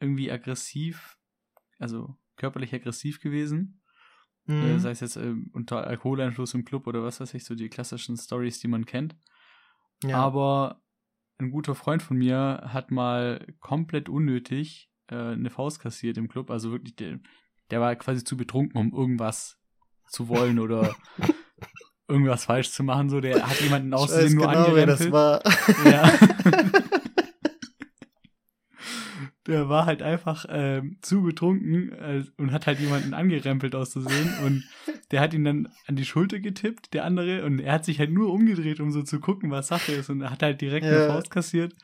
irgendwie 0.00 0.30
aggressiv, 0.30 1.18
also 1.78 2.16
körperlich 2.36 2.74
aggressiv 2.74 3.20
gewesen. 3.20 3.82
Äh, 4.48 4.78
sei 4.78 4.90
es 4.90 5.00
jetzt 5.00 5.16
äh, 5.16 5.34
unter 5.52 5.86
Alkoholeinfluss 5.86 6.54
im 6.54 6.64
Club 6.64 6.86
oder 6.86 7.04
was 7.04 7.20
weiß 7.20 7.34
ich, 7.34 7.44
so 7.44 7.54
die 7.54 7.68
klassischen 7.68 8.16
Stories, 8.16 8.58
die 8.58 8.68
man 8.68 8.84
kennt. 8.84 9.16
ja. 10.02 10.16
Aber 10.16 10.82
ein 11.38 11.50
guter 11.50 11.74
Freund 11.74 12.02
von 12.02 12.16
mir 12.16 12.62
hat 12.66 12.90
mal 12.90 13.46
komplett 13.60 14.08
unnötig 14.08 14.90
äh, 15.06 15.14
eine 15.14 15.50
Faust 15.50 15.80
kassiert 15.80 16.18
im 16.18 16.28
Club. 16.28 16.50
Also 16.50 16.72
wirklich, 16.72 16.96
der, 16.96 17.20
der 17.70 17.80
war 17.80 17.94
quasi 17.96 18.24
zu 18.24 18.36
betrunken, 18.36 18.78
um 18.78 18.92
irgendwas 18.92 19.58
zu 20.08 20.28
wollen 20.28 20.58
oder 20.58 20.94
irgendwas 22.10 22.44
falsch 22.44 22.70
zu 22.70 22.82
machen. 22.82 23.08
So, 23.08 23.20
der 23.20 23.48
hat 23.48 23.60
jemanden 23.60 23.92
weiß 23.92 24.34
nur 24.34 24.48
genau, 24.48 24.74
wer 24.74 24.86
das 24.86 25.00
angerempelt. 25.00 25.12
war. 25.12 25.42
Ja. 25.90 26.12
Der 29.46 29.68
war 29.70 29.86
halt 29.86 30.02
einfach 30.02 30.44
ähm, 30.48 30.98
zu 31.00 31.22
betrunken 31.22 31.92
äh, 31.92 32.24
und 32.36 32.52
hat 32.52 32.66
halt 32.66 32.78
jemanden 32.78 33.14
angerempelt 33.14 33.74
auszusehen 33.74 34.30
und 34.44 34.64
der 35.10 35.20
hat 35.20 35.32
ihn 35.32 35.44
dann 35.44 35.68
an 35.86 35.96
die 35.96 36.04
Schulter 36.04 36.38
getippt, 36.40 36.92
der 36.92 37.04
andere, 37.04 37.44
und 37.44 37.58
er 37.58 37.72
hat 37.72 37.84
sich 37.86 37.98
halt 37.98 38.12
nur 38.12 38.32
umgedreht, 38.32 38.80
um 38.80 38.90
so 38.92 39.02
zu 39.02 39.18
gucken, 39.18 39.50
was 39.50 39.68
Sache 39.68 39.92
ist 39.92 40.10
und 40.10 40.20
er 40.20 40.30
hat 40.30 40.42
halt 40.42 40.60
direkt 40.60 40.84
eine 40.84 40.98
Ja. 40.98 41.06
Faust 41.06 41.30
kassiert 41.30 41.74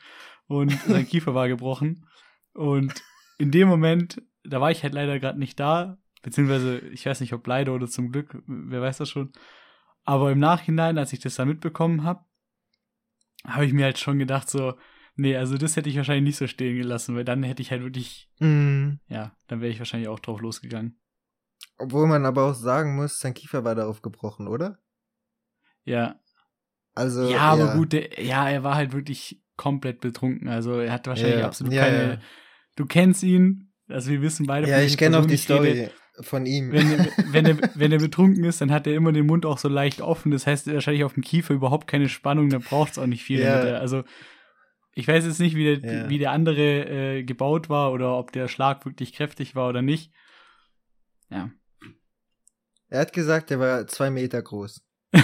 und 0.45 0.71
sein 0.87 1.07
Kiefer 1.07 1.33
war 1.33 1.47
gebrochen 1.47 2.05
und 2.53 2.93
in 3.39 3.49
dem 3.51 3.67
Moment, 3.67 4.21
da 4.43 4.61
war 4.61 4.69
ich 4.71 4.83
halt 4.83 4.93
leider 4.93 5.19
gerade 5.19 5.39
nicht 5.39 5.59
da, 5.59 5.97
beziehungsweise 6.21 6.77
ich 6.77 7.07
weiß 7.07 7.21
nicht, 7.21 7.33
ob 7.33 7.45
leider 7.47 7.73
oder 7.73 7.87
zum 7.87 8.11
Glück, 8.11 8.37
wer 8.45 8.81
weiß 8.81 8.99
das 8.99 9.09
schon, 9.09 9.31
aber 10.07 10.31
im 10.31 10.39
Nachhinein, 10.39 10.97
als 10.97 11.13
ich 11.13 11.19
das 11.19 11.35
da 11.35 11.45
mitbekommen 11.45 12.03
habe, 12.03 12.23
habe 13.45 13.65
ich 13.65 13.73
mir 13.73 13.85
halt 13.85 13.99
schon 13.99 14.19
gedacht 14.19 14.49
so, 14.49 14.73
nee, 15.15 15.35
also 15.35 15.57
das 15.57 15.75
hätte 15.75 15.89
ich 15.89 15.97
wahrscheinlich 15.97 16.23
nicht 16.23 16.37
so 16.37 16.47
stehen 16.47 16.77
gelassen, 16.77 17.15
weil 17.15 17.25
dann 17.25 17.43
hätte 17.43 17.61
ich 17.61 17.71
halt 17.71 17.83
wirklich, 17.83 18.29
Mhm. 18.39 18.99
ja, 19.09 19.35
dann 19.47 19.61
wäre 19.61 19.71
ich 19.71 19.79
wahrscheinlich 19.79 20.09
auch 20.09 20.19
drauf 20.19 20.41
losgegangen. 20.41 20.99
Obwohl 21.77 22.07
man 22.07 22.25
aber 22.25 22.49
auch 22.49 22.53
sagen 22.55 22.95
muss, 22.95 23.19
sein 23.19 23.33
Kiefer 23.33 23.63
war 23.63 23.75
darauf 23.75 24.01
gebrochen, 24.01 24.47
oder? 24.47 24.79
Ja, 25.85 26.19
Also, 26.95 27.21
ja, 27.21 27.39
aber 27.39 27.73
gut, 27.73 27.93
der, 27.93 28.23
ja, 28.23 28.49
er 28.49 28.63
war 28.63 28.75
halt 28.75 28.93
wirklich 28.93 29.41
komplett 29.55 30.01
betrunken, 30.01 30.47
also 30.49 30.79
er 30.79 30.91
hat 30.91 31.07
wahrscheinlich 31.07 31.39
Ja, 31.39 31.47
absolut 31.47 31.73
ja, 31.73 31.81
keine, 31.81 32.19
du 32.75 32.85
kennst 32.85 33.23
ihn, 33.23 33.71
also 33.87 34.11
wir 34.11 34.21
wissen 34.21 34.45
beide, 34.45 34.67
Ja, 34.67 34.81
ich 34.81 34.97
kenne 34.97 35.19
auch 35.19 35.25
die 35.25 35.33
ich 35.33 35.49
rede. 35.49 35.91
Von 36.21 36.45
ihm. 36.45 36.71
Wenn, 36.71 37.07
wenn, 37.31 37.45
er, 37.45 37.57
wenn 37.75 37.91
er 37.91 37.99
betrunken 37.99 38.43
ist, 38.43 38.59
dann 38.61 38.71
hat 38.71 38.87
er 38.87 38.95
immer 38.95 39.11
den 39.11 39.25
Mund 39.27 39.45
auch 39.45 39.57
so 39.59 39.67
leicht 39.69 40.01
offen. 40.01 40.31
Das 40.31 40.47
heißt, 40.47 40.71
wahrscheinlich 40.73 41.03
auf 41.03 41.13
dem 41.13 41.23
Kiefer 41.23 41.53
überhaupt 41.53 41.85
keine 41.87 42.09
Spannung, 42.09 42.49
da 42.49 42.57
braucht 42.59 42.93
es 42.93 42.97
auch 42.97 43.05
nicht 43.05 43.23
viel. 43.23 43.39
Ja. 43.39 43.57
Damit 43.57 43.73
er, 43.73 43.81
also, 43.81 44.03
ich 44.93 45.07
weiß 45.07 45.25
jetzt 45.25 45.39
nicht, 45.39 45.55
wie 45.55 45.77
der, 45.77 45.93
Ja. 46.03 46.09
wie 46.09 46.17
der 46.17 46.31
andere 46.31 47.17
äh, 47.17 47.23
gebaut 47.23 47.69
war 47.69 47.91
oder 47.91 48.17
ob 48.17 48.31
der 48.31 48.47
Schlag 48.47 48.83
wirklich 48.85 49.13
kräftig 49.13 49.53
war 49.55 49.69
oder 49.69 49.81
nicht. 49.83 50.11
Ja. 51.29 51.51
er 52.89 53.01
hat 53.01 53.13
gesagt, 53.13 53.51
er 53.51 53.59
war 53.59 53.85
zwei 53.87 54.09
Meter 54.09 54.41
groß. 54.41 54.81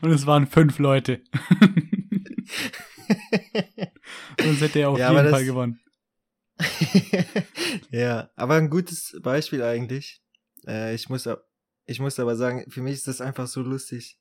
Und 0.00 0.10
es 0.10 0.26
waren 0.26 0.46
fünf 0.46 0.78
Leute. 0.78 1.20
Sonst 4.40 4.60
hätte 4.60 4.80
er 4.80 4.90
auf 4.90 4.98
Ja, 4.98 5.12
jeden 5.12 5.30
Fall 5.30 5.44
gewonnen. 5.44 5.80
ja, 7.90 8.30
aber 8.36 8.54
ein 8.54 8.70
gutes 8.70 9.18
Beispiel 9.22 9.62
eigentlich. 9.62 10.22
Äh, 10.66 10.94
ich, 10.94 11.08
muss, 11.08 11.28
ich 11.86 12.00
muss 12.00 12.18
aber 12.18 12.36
sagen, 12.36 12.70
für 12.70 12.82
mich 12.82 12.94
ist 12.94 13.08
das 13.08 13.20
einfach 13.20 13.46
so 13.46 13.62
lustig. 13.62 14.18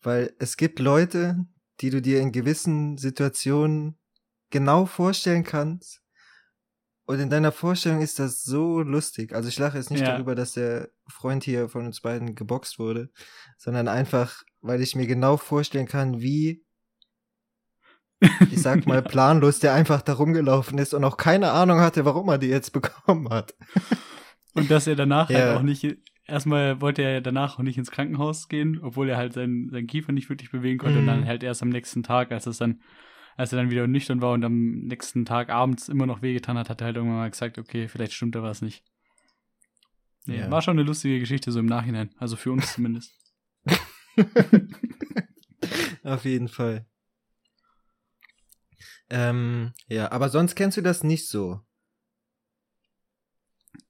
Weil 0.00 0.34
es 0.38 0.56
gibt 0.56 0.78
Leute, 0.78 1.46
die 1.80 1.90
du 1.90 2.02
dir 2.02 2.20
in 2.20 2.32
gewissen 2.32 2.98
Situationen 2.98 3.98
genau 4.50 4.86
vorstellen 4.86 5.44
kannst. 5.44 6.00
Und 7.04 7.18
in 7.18 7.30
deiner 7.30 7.52
Vorstellung 7.52 8.00
ist 8.00 8.18
das 8.18 8.42
so 8.42 8.80
lustig. 8.80 9.34
Also 9.34 9.48
ich 9.48 9.58
lache 9.58 9.76
jetzt 9.76 9.90
nicht 9.90 10.00
Ja. 10.00 10.12
darüber, 10.12 10.34
dass 10.34 10.52
der 10.52 10.90
Freund 11.08 11.42
hier 11.44 11.68
von 11.68 11.86
uns 11.86 12.00
beiden 12.00 12.34
geboxt 12.34 12.78
wurde, 12.78 13.10
sondern 13.58 13.88
einfach, 13.88 14.42
weil 14.60 14.80
ich 14.80 14.94
mir 14.94 15.06
genau 15.06 15.36
vorstellen 15.36 15.88
kann, 15.88 16.20
wie 16.20 16.64
ich 18.50 18.62
sag 18.62 18.86
mal, 18.86 19.02
planlos, 19.12 19.58
der 19.58 19.74
einfach 19.74 20.02
da 20.02 20.14
rumgelaufen 20.14 20.78
ist 20.78 20.94
und 20.94 21.04
auch 21.04 21.16
keine 21.16 21.50
Ahnung 21.52 21.80
hatte, 21.80 22.04
warum 22.04 22.28
er 22.28 22.38
die 22.38 22.48
jetzt 22.48 22.72
bekommen 22.72 23.28
hat. 23.30 23.54
Und 24.54 24.70
dass 24.70 24.86
er 24.86 24.96
danach 24.96 25.30
Ja. 25.30 25.38
halt 25.38 25.56
auch 25.56 25.62
nicht, 25.62 25.96
erstmal 26.26 26.80
wollte 26.82 27.00
er 27.02 27.22
danach 27.22 27.58
auch 27.58 27.62
nicht 27.62 27.78
ins 27.78 27.90
Krankenhaus 27.90 28.48
gehen, 28.48 28.78
obwohl 28.82 29.08
er 29.08 29.16
halt 29.16 29.32
seinen, 29.32 29.70
seinen 29.70 29.86
Kiefer 29.86 30.12
nicht 30.12 30.28
wirklich 30.28 30.50
bewegen 30.50 30.78
konnte 30.78 30.98
und 30.98 31.04
Mhm. 31.04 31.08
dann 31.08 31.26
halt 31.26 31.42
erst 31.42 31.62
am 31.62 31.70
nächsten 31.70 32.02
Tag, 32.02 32.30
als 32.32 32.46
es 32.46 32.58
dann, 32.58 32.82
als 33.38 33.50
er 33.52 33.56
dann 33.58 33.70
wieder 33.70 33.86
nüchtern 33.86 34.20
war 34.20 34.32
und 34.32 34.44
am 34.44 34.72
nächsten 34.82 35.24
Tag 35.24 35.48
abends 35.48 35.88
immer 35.88 36.04
noch 36.04 36.20
wehgetan 36.20 36.58
hat, 36.58 36.68
hat 36.68 36.82
er 36.82 36.88
halt 36.88 36.96
irgendwann 36.96 37.18
mal 37.20 37.30
gesagt, 37.30 37.56
okay, 37.56 37.88
vielleicht 37.88 38.12
stimmt 38.12 38.34
da 38.34 38.42
was 38.42 38.60
nicht. 38.60 38.84
Nee, 40.26 40.40
Ja. 40.40 40.50
War 40.50 40.60
schon 40.60 40.78
eine 40.78 40.86
lustige 40.86 41.18
Geschichte, 41.18 41.50
so 41.50 41.58
im 41.58 41.66
Nachhinein. 41.66 42.10
Also 42.18 42.36
für 42.36 42.52
uns 42.52 42.74
zumindest. 42.74 43.10
Auf 46.04 46.24
jeden 46.24 46.48
Fall. 46.48 46.86
Ähm, 49.10 49.72
ja, 49.88 50.10
aber 50.12 50.28
sonst 50.28 50.54
kennst 50.54 50.76
du 50.76 50.82
das 50.82 51.02
nicht 51.02 51.28
so. 51.28 51.60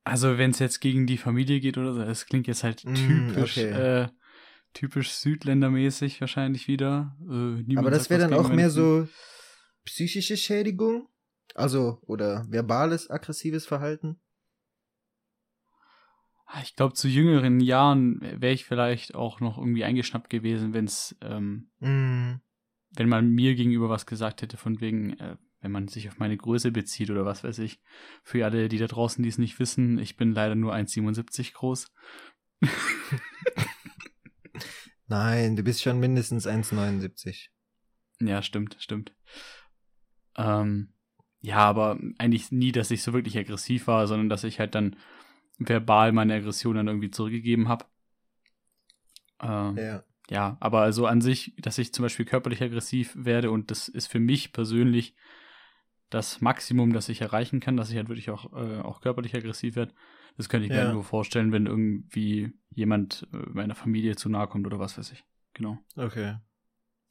Also 0.05 0.39
wenn 0.39 0.51
es 0.51 0.59
jetzt 0.59 0.81
gegen 0.81 1.07
die 1.07 1.19
Familie 1.19 1.61
geht 1.61 1.79
oder 1.79 1.93
so, 1.95 2.05
das 2.05 2.27
klingt 2.27 2.47
jetzt 2.47 2.65
halt 2.65 2.85
Mm, 2.85 3.29
typisch, 3.29 3.59
okay. 3.59 3.73
äh, 3.73 4.09
typisch 4.75 5.13
Südländermäßig 5.13 6.21
wahrscheinlich 6.21 6.67
wieder. 6.69 7.17
Äh, 7.31 7.77
aber 7.77 7.91
das 7.91 8.11
wäre 8.11 8.21
dann 8.29 8.35
auch 8.35 8.51
mehr 8.51 8.71
so 8.71 9.09
psychische 9.85 10.37
Schädigung. 10.37 11.09
Also, 11.55 12.01
oder 12.07 12.47
verbales, 12.49 13.11
aggressives 13.11 13.67
Verhalten. 13.67 14.21
Ah, 16.47 16.61
Ich 16.63 16.77
glaube, 16.77 16.95
zu 16.95 17.09
jüngeren 17.09 17.61
Jahren 17.61 18.21
wäre 18.21 18.53
ich 18.53 18.65
vielleicht 18.65 19.15
auch 19.15 19.41
noch 19.41 19.59
irgendwie 19.59 19.85
eingeschnappt 19.85 20.31
gewesen, 20.31 20.75
wenn's, 20.75 21.17
ähm, 21.21 21.71
Mm, 21.81 22.41
wenn 22.95 23.09
man 23.09 23.31
mir 23.31 23.55
gegenüber 23.55 23.89
was 23.89 24.07
gesagt 24.07 24.43
hätte, 24.43 24.57
von 24.57 24.81
wegen, 24.81 25.19
äh, 25.19 25.37
wenn 25.61 25.73
man 25.73 25.89
sich 25.89 26.09
auf 26.09 26.19
meine 26.19 26.37
Größe 26.37 26.73
bezieht 26.73 27.11
oder 27.11 27.25
was 27.25 27.45
weiß 27.45 27.59
ich. 27.61 27.81
Für 28.23 28.45
alle, 28.45 28.69
die 28.69 28.79
da 28.79 28.87
draußen, 28.87 29.23
die 29.23 29.29
es 29.29 29.39
nicht 29.39 29.59
wissen, 29.59 29.99
ich 29.99 30.17
bin 30.17 30.33
leider 30.33 30.55
nur 30.55 30.75
1,77 30.75 31.55
groß. 31.55 31.93
nein, 35.07 35.57
du 35.57 35.63
bist 35.63 35.83
schon 35.83 36.01
mindestens 36.01 36.47
1,79. 36.47 37.49
Ja, 38.21 38.43
stimmt, 38.43 38.77
stimmt. 38.79 39.15
Ähm, 40.37 40.93
ja, 41.41 41.59
aber 41.59 41.99
eigentlich 42.19 42.53
nie, 42.53 42.73
dass 42.73 42.91
ich 42.91 43.03
so 43.03 43.13
wirklich 43.13 43.37
aggressiv 43.37 43.87
war, 43.87 44.07
sondern 44.07 44.29
dass 44.29 44.45
ich 44.45 44.61
halt 44.61 44.75
dann 44.75 44.97
verbal 45.59 46.13
meine 46.13 46.35
Aggression 46.35 46.77
dann 46.77 46.89
irgendwie 46.89 47.11
zurückgegeben 47.11 47.69
habe. 47.69 47.85
Ähm, 49.41 49.77
Ja. 49.77 50.05
Ja, 50.31 50.57
aber 50.61 50.81
also 50.81 51.07
an 51.07 51.21
sich, 51.21 51.55
dass 51.59 51.79
ich 51.79 51.93
zum 51.93 52.05
Beispiel 52.05 52.25
körperlich 52.25 52.63
aggressiv 52.63 53.13
werde 53.17 53.51
und 53.51 53.71
das 53.71 53.89
ist 53.89 54.07
für 54.07 54.21
mich 54.21 54.53
persönlich 54.53 55.15
das 56.11 56.41
Maximum, 56.41 56.93
das 56.93 57.09
ich 57.09 57.21
erreichen 57.21 57.61
kann, 57.61 57.77
dass 57.77 57.91
ich 57.91 57.97
halt 57.97 58.09
wirklich 58.09 58.31
auch, 58.31 58.53
äh, 58.53 58.81
auch 58.81 59.01
körperlich 59.01 59.35
aggressiv 59.35 59.77
werde. 59.77 59.95
Das 60.37 60.49
könnte 60.49 60.67
ich 60.67 60.71
mir 60.71 60.79
Ja. 60.79 60.85
halt 60.85 60.95
nur 60.95 61.05
vorstellen, 61.05 61.53
wenn 61.53 61.67
irgendwie 61.67 62.53
jemand 62.71 63.27
äh, 63.33 63.37
meiner 63.51 63.75
Familie 63.75 64.17
zu 64.17 64.29
nahe 64.29 64.47
kommt 64.47 64.67
oder 64.67 64.79
was 64.79 64.97
weiß 64.97 65.11
ich. 65.13 65.25
Genau. 65.55 65.79
Okay. 65.97 66.37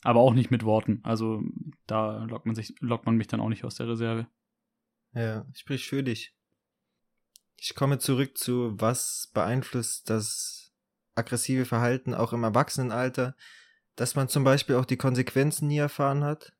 Aber 0.04 0.20
auch 0.22 0.34
nicht 0.34 0.50
mit 0.52 0.64
Worten. 0.64 1.00
Also 1.04 1.44
da 1.88 2.24
lockt 2.26 2.46
man 2.46 2.56
sich, 2.56 2.76
lockt 2.80 3.06
man 3.06 3.18
mich 3.18 3.28
dann 3.28 3.40
auch 3.40 3.50
nicht 3.50 3.64
aus 3.64 3.76
der 3.76 3.88
Reserve. 3.88 4.28
Ja, 5.14 5.46
sprich 5.54 5.88
für 5.88 6.02
dich. 6.04 6.34
Ich 7.58 7.76
komme 7.76 8.00
zurück 8.00 8.38
zu, 8.38 8.80
was 8.80 9.30
beeinflusst 9.34 10.10
das 10.10 10.61
aggressive 11.16 11.66
Verhalten 11.66 12.14
auch 12.14 12.34
im 12.34 12.44
Erwachsenenalter, 12.44 13.36
dass 13.96 14.16
man 14.16 14.30
zum 14.30 14.44
Beispiel 14.44 14.76
auch 14.76 14.86
die 14.86 14.98
Konsequenzen 14.98 15.68
nie 15.68 15.78
erfahren 15.78 16.24
hat. 16.24 16.54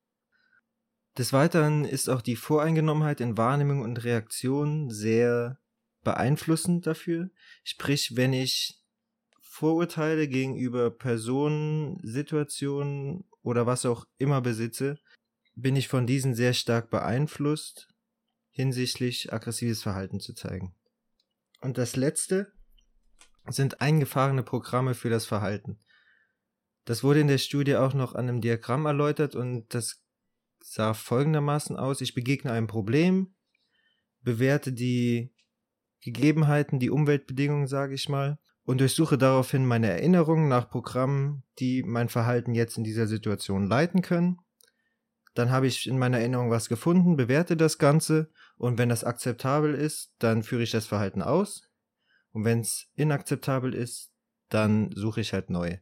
Des 1.18 1.34
Weiteren 1.34 1.86
ist 1.86 2.10
auch 2.10 2.22
die 2.22 2.36
Voreingenommenheit 2.36 3.22
in 3.22 3.38
Wahrnehmung 3.38 3.82
und 3.82 4.04
Reaktion 4.04 4.90
sehr 4.90 5.60
beeinflussend 6.04 6.88
dafür. 6.88 7.30
Sprich, 7.64 8.16
wenn 8.16 8.34
ich 8.34 8.82
Vorurteile 9.42 10.28
gegenüber 10.28 10.90
Personen, 10.90 12.00
Situationen 12.04 13.26
oder 13.44 13.66
was 13.66 13.86
auch 13.86 14.06
immer 14.18 14.42
besitze, 14.42 14.98
bin 15.56 15.76
ich 15.76 15.88
von 15.88 16.08
diesen 16.08 16.34
sehr 16.34 16.54
stark 16.54 16.90
beeinflusst, 16.90 17.88
hinsichtlich 18.52 19.34
aggressives 19.34 19.84
Verhalten 19.84 20.20
zu 20.20 20.34
zeigen. 20.34 20.74
Und 21.60 21.78
das 21.78 21.96
letzte 21.96 22.54
sind 23.48 23.82
eingefahrene 23.82 24.44
Programme 24.44 24.94
für 24.94 25.10
das 25.10 25.26
Verhalten. 25.26 25.80
Das 26.86 27.04
wurde 27.04 27.20
in 27.20 27.28
der 27.28 27.38
Studie 27.38 27.76
auch 27.76 27.94
noch 27.94 28.16
an 28.16 28.28
einem 28.28 28.42
Diagramm 28.42 28.86
erläutert 28.86 29.36
und 29.36 29.74
das 29.74 30.02
sah 30.60 30.94
folgendermaßen 30.94 31.76
aus. 31.78 32.02
Ich 32.02 32.14
begegne 32.14 32.52
einem 32.52 32.68
Problem, 32.68 33.34
bewerte 34.22 34.74
die 34.74 35.34
Gegebenheiten, 36.02 36.80
die 36.80 36.90
Umweltbedingungen, 36.90 37.68
sage 37.68 37.94
ich 37.94 38.10
mal, 38.10 38.40
und 38.64 38.80
durchsuche 38.80 39.18
daraufhin 39.18 39.66
meine 39.66 39.90
Erinnerungen 39.90 40.48
nach 40.48 40.70
Programmen, 40.70 41.44
die 41.60 41.84
mein 41.84 42.10
Verhalten 42.10 42.54
jetzt 42.54 42.78
in 42.78 42.84
dieser 42.84 43.08
Situation 43.08 43.68
leiten 43.68 44.02
können. 44.02 44.38
Dann 45.34 45.52
habe 45.52 45.68
ich 45.68 45.88
in 45.88 45.98
meiner 45.98 46.20
Erinnerung 46.20 46.52
was 46.52 46.70
gefunden, 46.70 47.16
bewerte 47.16 47.56
das 47.56 47.78
Ganze 47.78 48.32
und 48.58 48.78
wenn 48.78 48.90
das 48.90 49.04
akzeptabel 49.04 49.74
ist, 49.74 50.14
dann 50.20 50.44
führe 50.44 50.64
ich 50.64 50.72
das 50.72 50.88
Verhalten 50.88 51.22
aus. 51.22 51.71
Und 52.32 52.46
wenn 52.46 52.62
es 52.62 52.90
inakzeptabel 52.96 53.74
ist, 53.74 54.12
dann 54.50 54.92
suche 54.96 55.22
ich 55.22 55.34
halt 55.34 55.50
neu. 55.50 55.78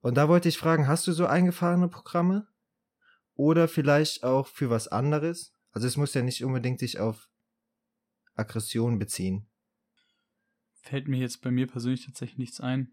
Und 0.00 0.16
da 0.16 0.28
wollte 0.28 0.48
ich 0.48 0.58
fragen, 0.58 0.86
hast 0.86 1.06
du 1.06 1.12
so 1.12 1.26
eingefahrene 1.26 1.88
Programme? 1.88 2.48
Oder 3.34 3.68
vielleicht 3.68 4.22
auch 4.22 4.46
für 4.46 4.70
was 4.70 4.88
anderes? 4.88 5.54
Also 5.72 5.86
es 5.86 5.96
muss 5.96 6.14
ja 6.14 6.22
nicht 6.22 6.44
unbedingt 6.44 6.78
sich 6.78 7.00
auf 7.00 7.28
Aggression 8.34 8.98
beziehen. 8.98 9.48
fällt 10.82 11.08
mir 11.08 11.18
jetzt 11.18 11.40
bei 11.40 11.50
mir 11.50 11.66
persönlich 11.66 12.04
tatsächlich 12.04 12.38
nichts 12.38 12.60
ein. 12.60 12.92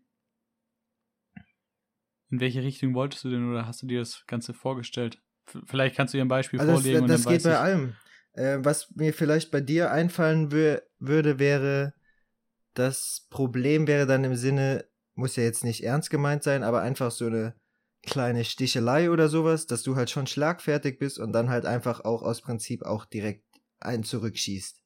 In 2.29 2.39
welche 2.39 2.63
Richtung 2.63 2.93
wolltest 2.93 3.25
du 3.25 3.29
denn 3.29 3.49
oder 3.49 3.67
hast 3.67 3.81
du 3.81 3.87
dir 3.87 3.99
das 3.99 4.25
Ganze 4.25 4.53
vorgestellt? 4.53 5.21
Vielleicht 5.65 5.97
kannst 5.97 6.13
du 6.13 6.17
dir 6.17 6.23
ein 6.23 6.29
Beispiel 6.29 6.59
Also 6.59 6.71
das, 6.71 6.81
vorlegen. 6.81 7.07
das 7.07 7.19
und 7.19 7.25
dann 7.25 7.33
geht 7.33 7.35
weiß 7.35 7.43
bei 7.43 7.51
ich, 7.51 7.57
allem. 7.57 7.95
Äh, 8.33 8.59
was 8.61 8.89
mir 8.95 9.13
vielleicht 9.13 9.51
bei 9.51 9.59
dir 9.59 9.91
einfallen 9.91 10.51
wür 10.51 10.83
würde, 10.99 11.39
wäre, 11.39 11.93
das 12.73 13.27
Problem 13.29 13.87
wäre 13.87 14.05
dann 14.05 14.23
im 14.23 14.35
Sinne, 14.35 14.85
muss 15.15 15.35
ja 15.35 15.43
jetzt 15.43 15.63
nicht 15.63 15.83
ernst 15.83 16.09
gemeint 16.09 16.43
sein, 16.43 16.63
aber 16.63 16.81
einfach 16.81 17.11
so 17.11 17.25
eine 17.27 17.55
kleine 18.03 18.43
Stichelei 18.45 19.11
oder 19.11 19.29
sowas, 19.29 19.67
dass 19.67 19.83
du 19.83 19.95
halt 19.95 20.09
schon 20.09 20.25
schlagfertig 20.27 20.97
bist 20.97 21.19
und 21.19 21.33
dann 21.33 21.49
halt 21.49 21.65
einfach 21.65 21.99
auch 22.03 22.23
aus 22.23 22.41
Prinzip 22.41 22.83
auch 22.83 23.05
direkt 23.05 23.45
einen 23.79 24.03
zurückschießt. 24.03 24.81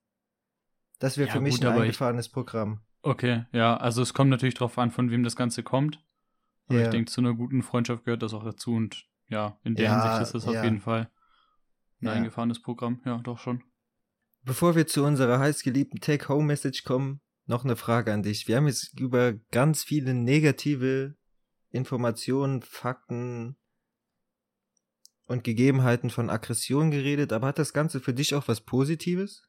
Das 1.00 1.18
wäre 1.18 1.28
Ja, 1.28 1.34
für 1.34 1.40
mich 1.42 1.54
gut, 1.56 1.62
ein 1.62 1.68
aber 1.68 1.76
ich- 1.78 1.84
eingefahrenes 1.84 2.30
Programm. 2.30 2.82
Okay, 3.02 3.46
ja, 3.52 3.78
also 3.78 4.02
es 4.02 4.14
kommt 4.14 4.32
natürlich 4.32 4.56
drauf 4.56 4.78
an, 4.80 4.90
von 4.90 5.12
wem 5.12 5.24
das 5.24 5.36
Ganze 5.36 5.62
kommt. 5.62 6.04
Aber 6.68 6.80
Ja. 6.80 6.86
ich 6.86 6.90
denke, 6.90 7.12
zu 7.12 7.22
einer 7.22 7.36
guten 7.36 7.62
Freundschaft 7.62 8.04
gehört 8.06 8.24
das 8.24 8.34
auch 8.34 8.44
dazu 8.44 8.74
und 8.74 9.06
ja, 9.28 9.60
in 9.64 9.76
der 9.76 9.86
Ja, 9.86 9.92
Hinsicht 9.92 10.22
ist 10.22 10.34
das 10.34 10.48
auf 10.48 10.64
jeden 10.64 10.80
Fall 10.80 11.10
ein 12.02 12.08
eingefahrenes 12.08 12.62
Programm. 12.62 13.02
Ja, 13.06 13.20
doch 13.20 13.38
schon. 13.38 13.64
Bevor 14.44 14.76
wir 14.76 14.88
zu 14.88 15.04
unserer 15.04 15.40
heißgeliebten 15.40 16.00
Take-Home-Message 16.02 16.84
kommen, 16.84 17.22
noch 17.46 17.64
eine 17.64 17.76
Frage 17.76 18.14
an 18.14 18.24
dich. 18.24 18.48
Wir 18.48 18.58
haben 18.58 18.68
jetzt 18.68 19.00
über 19.00 19.34
ganz 19.52 19.84
viele 19.84 20.14
negative 20.14 21.16
Informationen, 21.70 22.62
Fakten 22.62 23.58
und 25.28 25.44
Gegebenheiten 25.44 26.10
von 26.10 26.30
Aggression 26.30 26.92
geredet, 26.92 27.34
aber 27.34 27.48
hat 27.48 27.60
das 27.60 27.74
Ganze 27.74 28.00
für 28.00 28.14
dich 28.14 28.36
auch 28.36 28.48
was 28.48 28.62
Positives? 28.62 29.44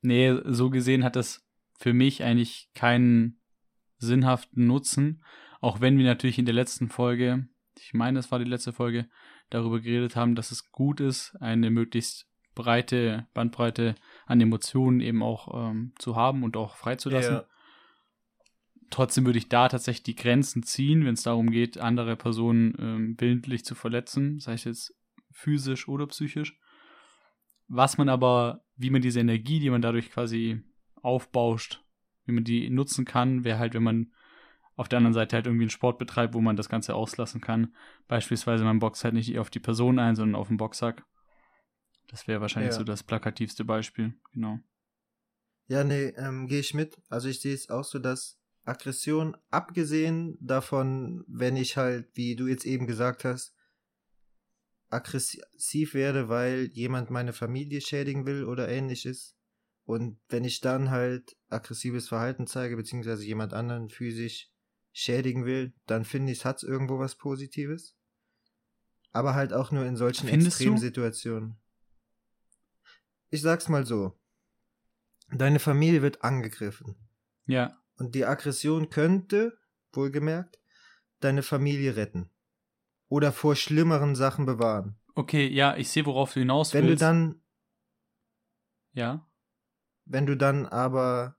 Nee, 0.00 0.36
so 0.44 0.70
gesehen 0.70 1.04
hat 1.04 1.16
das 1.16 1.44
für 1.78 1.92
mich 1.92 2.22
eigentlich 2.22 2.70
keinen 2.74 3.40
sinnhaften 3.98 4.66
Nutzen. 4.66 5.24
Auch 5.60 5.80
wenn 5.80 5.98
wir 5.98 6.04
natürlich 6.04 6.38
in 6.38 6.44
der 6.44 6.54
letzten 6.54 6.88
Folge, 6.88 7.48
ich 7.78 7.92
meine, 7.92 8.18
es 8.18 8.30
war 8.30 8.38
die 8.38 8.44
letzte 8.44 8.72
Folge, 8.72 9.08
darüber 9.50 9.80
geredet 9.80 10.16
haben, 10.16 10.34
dass 10.34 10.50
es 10.50 10.70
gut 10.72 11.00
ist, 11.00 11.36
eine 11.40 11.70
möglichst 11.70 12.26
breite 12.54 13.26
Bandbreite 13.34 13.94
an 14.26 14.40
Emotionen 14.40 15.00
eben 15.00 15.22
auch 15.22 15.70
ähm, 15.70 15.92
zu 15.98 16.16
haben 16.16 16.42
und 16.42 16.56
auch 16.56 16.76
freizulassen. 16.76 17.42
Trotzdem 18.90 19.24
würde 19.24 19.38
ich 19.38 19.48
da 19.48 19.68
tatsächlich 19.68 20.04
die 20.04 20.16
Grenzen 20.16 20.62
ziehen, 20.62 21.04
wenn 21.04 21.14
es 21.14 21.22
darum 21.22 21.50
geht, 21.50 21.78
andere 21.78 22.16
Personen 22.16 22.74
ähm, 22.78 23.16
willentlich 23.18 23.64
zu 23.64 23.74
verletzen, 23.74 24.38
sei 24.38 24.52
es 24.52 24.64
jetzt 24.64 24.94
physisch 25.32 25.88
oder 25.88 26.06
psychisch. 26.06 26.58
Was 27.68 27.98
man 27.98 28.08
aber, 28.08 28.64
wie 28.76 28.90
man 28.90 29.02
diese 29.02 29.20
Energie, 29.20 29.58
die 29.58 29.70
man 29.70 29.82
dadurch 29.82 30.10
quasi 30.10 30.62
aufbauscht, 31.02 31.84
wie 32.26 32.32
man 32.32 32.44
die 32.44 32.70
nutzen 32.70 33.04
kann, 33.04 33.44
wäre 33.44 33.58
halt, 33.58 33.74
wenn 33.74 33.82
man 33.82 34.12
auf 34.76 34.88
der 34.88 34.98
anderen 34.98 35.14
Seite 35.14 35.36
halt 35.36 35.46
irgendwie 35.46 35.64
einen 35.64 35.70
Sport 35.70 35.98
betreibt, 35.98 36.34
wo 36.34 36.40
man 36.40 36.56
das 36.56 36.68
Ganze 36.68 36.94
auslassen 36.94 37.40
kann. 37.40 37.74
Beispielsweise 38.08 38.62
man 38.62 38.78
boxt 38.78 39.04
halt 39.04 39.14
nicht 39.14 39.38
auf 39.38 39.50
die 39.50 39.58
Person 39.58 39.98
ein, 39.98 40.14
sondern 40.14 40.36
auf 40.36 40.48
den 40.48 40.58
Boxsack. 40.58 41.04
Das 42.08 42.28
wäre 42.28 42.40
wahrscheinlich 42.40 42.72
Ja. 42.72 42.78
so 42.78 42.84
das 42.84 43.02
plakativste 43.02 43.64
Beispiel, 43.64 44.14
genau. 44.32 44.60
Ja, 45.68 45.82
nee, 45.82 46.08
ähm, 46.16 46.46
gehe 46.46 46.60
ich 46.60 46.74
mit. 46.74 46.96
Also 47.08 47.28
ich 47.28 47.40
sehe 47.40 47.54
es 47.54 47.68
auch 47.68 47.84
so, 47.84 47.98
dass 47.98 48.38
Aggression, 48.64 49.36
abgesehen 49.50 50.36
davon, 50.40 51.24
wenn 51.26 51.56
ich 51.56 51.76
halt, 51.76 52.08
wie 52.14 52.36
du 52.36 52.46
jetzt 52.46 52.64
eben 52.64 52.86
gesagt 52.86 53.24
hast, 53.24 53.54
aggressiv 54.88 55.94
werde, 55.94 56.28
weil 56.28 56.70
jemand 56.72 57.10
meine 57.10 57.32
Familie 57.32 57.80
schädigen 57.80 58.26
will 58.26 58.44
oder 58.44 58.68
ähnliches. 58.68 59.36
Und 59.84 60.18
wenn 60.28 60.44
ich 60.44 60.60
dann 60.60 60.90
halt 60.90 61.36
aggressives 61.48 62.08
Verhalten 62.08 62.46
zeige, 62.46 62.76
beziehungsweise 62.76 63.24
jemand 63.24 63.52
anderen 63.52 63.88
physisch 63.88 64.50
schädigen 64.92 65.44
will, 65.44 65.74
dann 65.86 66.04
finde 66.04 66.32
ich, 66.32 66.44
hat's 66.44 66.62
irgendwo 66.62 66.98
was 66.98 67.16
Positives. 67.16 67.96
Aber 69.12 69.34
halt 69.34 69.52
auch 69.52 69.70
nur 69.70 69.84
in 69.84 69.96
solchen 69.96 70.28
Findest 70.28 70.58
du? 70.60 70.64
Extremsituationen. 70.64 71.56
Ich 73.30 73.42
sag's 73.42 73.68
mal 73.68 73.84
so. 73.86 74.18
Deine 75.30 75.58
Familie 75.58 76.02
wird 76.02 76.22
angegriffen. 76.22 76.96
Ja, 77.46 77.80
Und 77.98 78.14
die 78.14 78.24
Aggression 78.24 78.90
könnte, 78.90 79.58
wohlgemerkt, 79.92 80.58
deine 81.20 81.42
Familie 81.42 81.96
retten. 81.96 82.30
Oder 83.08 83.32
vor 83.32 83.56
schlimmeren 83.56 84.14
Sachen 84.16 84.46
bewahren. 84.46 84.98
okay, 85.14 85.46
ja, 85.48 85.76
ich 85.76 85.88
sehe, 85.88 86.04
worauf 86.06 86.32
du 86.34 86.40
hinaus 86.40 86.74
Wenn 86.74 86.82
du 86.84 86.88
willst. 86.90 87.02
dann, 87.02 87.40
ja, 88.92 89.26
wenn 90.04 90.26
du 90.26 90.36
dann 90.36 90.66
aber, 90.66 91.36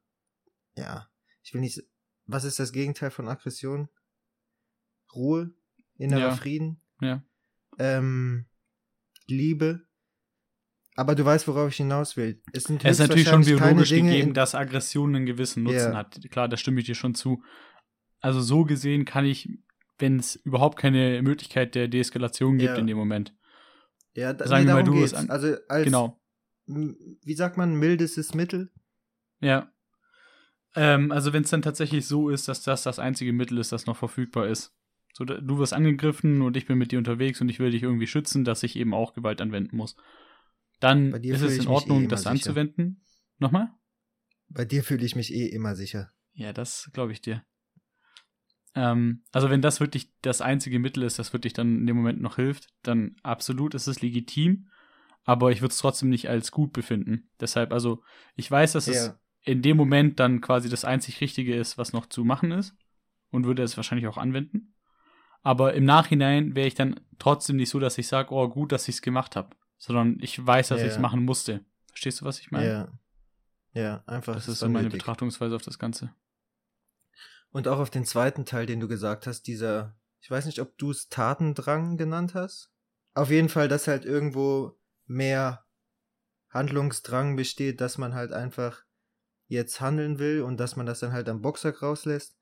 ja, 0.75 1.09
ich 1.43 1.53
will 1.53 1.61
nicht, 1.61 1.81
was 2.25 2.43
ist 2.43 2.59
das 2.59 2.71
Gegenteil 2.73 3.11
von 3.11 3.27
Aggression? 3.29 3.87
Ruhe, 5.13 5.53
innerer 5.95 6.19
Ja. 6.19 6.35
Frieden, 6.35 6.81
ja. 6.99 7.23
ähm, 7.79 8.45
Liebe. 9.27 9.86
Aber 10.97 11.15
du 11.15 11.23
weißt, 11.23 11.47
worauf 11.47 11.69
ich 11.69 11.77
hinaus 11.77 12.17
will. 12.17 12.41
Es 12.53 12.63
sind 12.65 12.83
Es 12.83 12.99
ist 12.99 13.07
natürlich 13.07 13.27
schon 13.29 13.45
biologisch 13.45 13.91
gegeben, 13.91 14.33
dass 14.33 14.55
Aggression 14.55 15.15
einen 15.15 15.25
gewissen 15.27 15.63
Nutzen 15.63 15.91
Ja. 15.93 15.97
hat. 15.97 16.19
Klar, 16.31 16.49
da 16.49 16.57
stimme 16.57 16.79
ich 16.81 16.87
dir 16.87 16.95
schon 16.95 17.13
zu. 17.15 17.43
Also 18.19 18.41
so 18.41 18.65
gesehen 18.65 19.05
kann 19.05 19.23
ich, 19.23 19.47
wenn 19.99 20.17
es 20.19 20.35
überhaupt 20.37 20.77
keine 20.79 21.21
Möglichkeit 21.21 21.75
der 21.75 21.87
Deeskalation 21.87 22.57
gibt 22.57 22.71
Ja. 22.73 22.77
in 22.77 22.87
dem 22.87 22.97
Moment. 22.97 23.33
ja, 24.15 24.33
da, 24.33 24.47
sagen 24.47 24.63
nee, 24.63 24.69
wir 24.69 24.73
mal, 24.73 24.83
du 24.83 24.93
geht's. 24.93 25.13
an- 25.13 25.29
Also 25.29 25.55
als, 25.69 25.85
Genau. 25.85 26.19
wie 26.65 27.35
sagt 27.35 27.55
man, 27.57 27.75
mildestes 27.75 28.33
Mittel? 28.33 28.71
Ja. 29.39 29.71
Ähm, 30.75 31.11
also 31.11 31.31
wenn 31.33 31.43
es 31.43 31.51
dann 31.51 31.61
tatsächlich 31.61 32.07
so 32.07 32.29
ist, 32.29 32.47
dass 32.47 32.63
das 32.63 32.81
das 32.81 32.97
einzige 32.97 33.33
Mittel 33.33 33.59
ist, 33.59 33.71
das 33.71 33.85
noch 33.85 33.97
verfügbar 33.97 34.47
ist. 34.47 34.73
So, 35.13 35.25
du 35.25 35.59
wirst 35.59 35.73
angegriffen 35.73 36.41
und 36.41 36.57
ich 36.57 36.65
bin 36.65 36.79
mit 36.79 36.91
dir 36.91 36.97
unterwegs 36.97 37.39
und 37.41 37.49
ich 37.49 37.59
will 37.59 37.69
dich 37.71 37.83
irgendwie 37.83 38.07
schützen, 38.07 38.43
dass 38.43 38.63
ich 38.63 38.75
eben 38.75 38.95
auch 38.95 39.13
Gewalt 39.13 39.39
anwenden 39.41 39.77
muss. 39.77 39.95
Dann 40.79 41.13
ist 41.13 41.41
es 41.41 41.57
in 41.57 41.67
Ordnung, 41.67 42.03
eh 42.03 42.07
das 42.07 42.21
sicher. 42.21 42.31
anzuwenden. 42.31 43.01
Nochmal? 43.39 43.69
Bei 44.49 44.65
dir 44.65 44.83
fühle 44.83 45.05
ich 45.05 45.15
mich 45.15 45.33
eh 45.33 45.47
immer 45.47 45.75
sicher. 45.75 46.11
Ja, 46.33 46.53
das 46.53 46.89
glaube 46.93 47.11
ich 47.11 47.21
dir. 47.21 47.43
Ähm, 48.75 49.23
also 49.31 49.49
wenn 49.49 49.61
das 49.61 49.79
wirklich 49.79 50.11
das 50.21 50.41
einzige 50.41 50.79
Mittel 50.79 51.03
ist, 51.03 51.19
das 51.19 51.33
wirklich 51.33 51.53
dann 51.53 51.79
in 51.79 51.87
dem 51.87 51.95
Moment 51.95 52.21
noch 52.21 52.35
hilft, 52.35 52.67
dann 52.83 53.15
absolut 53.23 53.73
ist 53.73 53.87
es 53.87 54.01
legitim, 54.01 54.69
aber 55.23 55.51
ich 55.51 55.61
würde 55.61 55.71
es 55.71 55.79
trotzdem 55.79 56.09
nicht 56.09 56.29
als 56.29 56.51
gut 56.51 56.73
befinden. 56.73 57.29
Deshalb, 57.39 57.73
also 57.73 58.03
ich 58.35 58.49
weiß, 58.49 58.73
dass 58.73 58.87
es 58.87 59.07
Ja. 59.07 59.19
in 59.41 59.61
dem 59.61 59.77
Moment 59.77 60.19
dann 60.19 60.41
quasi 60.41 60.69
das 60.69 60.85
einzig 60.85 61.21
Richtige 61.21 61.55
ist, 61.55 61.77
was 61.77 61.91
noch 61.91 62.05
zu 62.05 62.23
machen 62.23 62.51
ist 62.51 62.75
und 63.31 63.45
würde 63.45 63.63
es 63.63 63.77
wahrscheinlich 63.77 64.07
auch 64.07 64.17
anwenden. 64.17 64.75
Aber 65.41 65.73
im 65.73 65.85
Nachhinein 65.85 66.55
wäre 66.55 66.67
ich 66.67 66.75
dann 66.75 66.99
trotzdem 67.19 67.55
nicht 67.55 67.69
so, 67.69 67.79
dass 67.79 67.97
ich 67.97 68.07
sage, 68.07 68.31
oh 68.33 68.47
gut, 68.47 68.71
dass 68.71 68.87
ich 68.87 68.95
es 68.95 69.01
gemacht 69.01 69.35
habe, 69.35 69.55
sondern 69.77 70.17
ich 70.21 70.45
weiß, 70.45 70.69
dass 70.69 70.79
Ja. 70.81 70.87
ich 70.87 70.93
es 70.93 70.99
machen 70.99 71.23
musste. 71.23 71.63
Verstehst 71.89 72.21
du, 72.21 72.25
was 72.25 72.39
ich 72.39 72.51
meine? 72.51 72.67
Ja. 72.67 72.99
Ja, 73.73 74.03
einfach. 74.07 74.33
Das 74.35 74.47
ist 74.47 74.59
so 74.59 74.69
meine 74.69 74.85
nötig. 74.85 74.99
Betrachtungsweise 74.99 75.55
auf 75.55 75.61
das 75.61 75.77
Ganze. 75.77 76.13
Und 77.51 77.67
auch 77.67 77.79
auf 77.79 77.89
den 77.89 78.05
zweiten 78.05 78.45
Teil, 78.45 78.65
den 78.65 78.79
du 78.79 78.87
gesagt 78.87 79.27
hast, 79.27 79.43
dieser, 79.43 79.95
ich 80.19 80.29
weiß 80.29 80.45
nicht, 80.45 80.59
ob 80.59 80.77
du 80.77 80.91
es 80.91 81.09
Tatendrang 81.09 81.97
genannt 81.97 82.33
hast. 82.33 82.71
Auf 83.13 83.29
jeden 83.29 83.49
Fall, 83.49 83.67
dass 83.67 83.87
halt 83.87 84.05
irgendwo 84.05 84.77
mehr 85.05 85.65
Handlungsdrang 86.49 87.35
besteht, 87.35 87.81
dass 87.81 87.97
man 87.97 88.13
halt 88.13 88.31
einfach 88.31 88.83
jetzt 89.47 89.79
handeln 89.79 90.19
will 90.19 90.41
und 90.41 90.57
dass 90.59 90.75
man 90.75 90.85
das 90.85 90.99
dann 90.99 91.13
halt 91.13 91.29
am 91.29 91.41
Boxsack 91.41 91.81
rauslässt, 91.81 92.37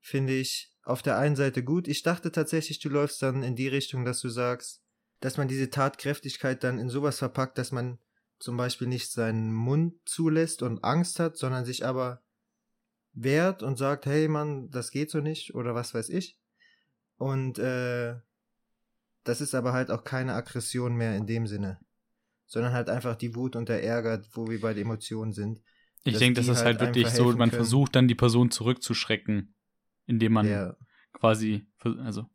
finde 0.00 0.34
ich 0.34 0.74
auf 0.82 1.02
der 1.02 1.18
einen 1.18 1.36
Seite 1.36 1.62
gut. 1.62 1.86
Ich 1.86 2.02
dachte 2.02 2.32
tatsächlich, 2.32 2.78
du 2.80 2.88
läufst 2.88 3.22
dann 3.22 3.42
in 3.42 3.56
die 3.56 3.68
Richtung, 3.68 4.04
dass 4.04 4.20
du 4.20 4.28
sagst, 4.28 4.82
dass 5.20 5.36
man 5.36 5.48
diese 5.48 5.70
Tatkräftigkeit 5.70 6.62
dann 6.62 6.78
in 6.78 6.88
sowas 6.88 7.18
verpackt, 7.18 7.58
dass 7.58 7.72
man 7.72 7.98
zum 8.38 8.56
Beispiel 8.56 8.86
nicht 8.86 9.10
seinen 9.10 9.52
Mund 9.52 9.94
zulässt 10.04 10.62
und 10.62 10.84
Angst 10.84 11.18
hat, 11.18 11.36
sondern 11.36 11.64
sich 11.64 11.84
aber 11.84 12.22
wehrt 13.12 13.62
und 13.62 13.76
sagt, 13.76 14.06
hey 14.06 14.28
Mann, 14.28 14.70
das 14.70 14.90
geht 14.90 15.10
so 15.10 15.20
nicht 15.20 15.54
oder 15.54 15.74
was 15.74 15.92
weiß 15.92 16.08
ich. 16.10 16.38
Und 17.16 17.58
äh, 17.58 18.14
das 19.24 19.40
ist 19.40 19.54
aber 19.54 19.72
halt 19.72 19.90
auch 19.90 20.04
keine 20.04 20.34
Aggression 20.34 20.94
mehr 20.94 21.16
in 21.16 21.26
dem 21.26 21.46
Sinne, 21.46 21.80
sondern 22.46 22.72
halt 22.72 22.88
einfach 22.88 23.16
die 23.16 23.34
Wut 23.34 23.56
und 23.56 23.68
der 23.68 23.82
Ärger, 23.82 24.22
wo 24.32 24.46
wir 24.46 24.60
bei 24.60 24.72
den 24.72 24.84
Emotionen 24.84 25.32
sind. 25.32 25.60
Ich 26.04 26.16
denke, 26.16 26.40
das 26.40 26.48
ist 26.48 26.64
halt 26.64 26.80
halt 26.80 26.94
wirklich 26.94 27.08
so, 27.08 27.24
man 27.24 27.50
können. 27.50 27.50
versucht 27.50 27.96
dann 27.96 28.06
die 28.06 28.14
Person 28.14 28.52
zurückzuschrecken, 28.52 29.54
indem 30.06 30.32
man 30.32 30.48
ja, 30.48 30.76
quasi, 31.12 31.66
also 31.80 32.26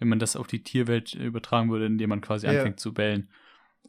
wenn 0.00 0.08
man 0.08 0.18
das 0.18 0.34
auf 0.34 0.48
die 0.48 0.62
Tierwelt 0.64 1.14
übertragen 1.14 1.70
würde, 1.70 1.86
indem 1.86 2.10
man 2.10 2.20
quasi 2.20 2.46
Ja. 2.46 2.52
anfängt 2.52 2.80
zu 2.80 2.92
bellen. 2.92 3.30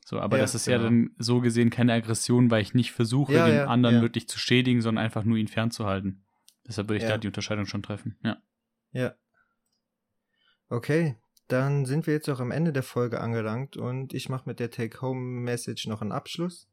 So, 0.05 0.19
aber 0.19 0.37
Ja, 0.37 0.43
das 0.43 0.53
ist 0.55 0.67
ja 0.67 0.77
genau. 0.77 0.89
dann 0.89 1.15
so 1.17 1.41
gesehen 1.41 1.69
keine 1.69 1.93
Aggression, 1.93 2.51
weil 2.51 2.61
ich 2.61 2.73
nicht 2.73 2.91
versuche, 2.91 3.33
Ja, 3.33 3.47
den 3.47 3.55
ja, 3.55 3.65
anderen 3.67 3.95
ja. 3.97 4.01
wirklich 4.01 4.27
zu 4.27 4.37
schädigen, 4.37 4.81
sondern 4.81 5.03
einfach 5.03 5.23
nur 5.23 5.37
ihn 5.37 5.47
fernzuhalten. 5.47 6.23
Deshalb 6.67 6.89
würde 6.89 6.97
ich 6.97 7.03
Ja. 7.03 7.09
da 7.09 7.17
die 7.17 7.27
Unterscheidung 7.27 7.65
schon 7.65 7.81
treffen. 7.83 8.17
Ja. 8.23 8.37
ja. 8.91 9.15
Okay, 10.69 11.15
dann 11.47 11.85
sind 11.85 12.07
wir 12.07 12.13
jetzt 12.13 12.29
auch 12.29 12.39
am 12.39 12.51
Ende 12.51 12.71
der 12.71 12.83
Folge 12.83 13.19
angelangt 13.19 13.77
und 13.77 14.13
ich 14.13 14.29
mache 14.29 14.47
mit 14.47 14.59
der 14.59 14.71
Take-Home-Message 14.71 15.87
noch 15.87 16.01
einen 16.01 16.11
Abschluss. 16.13 16.67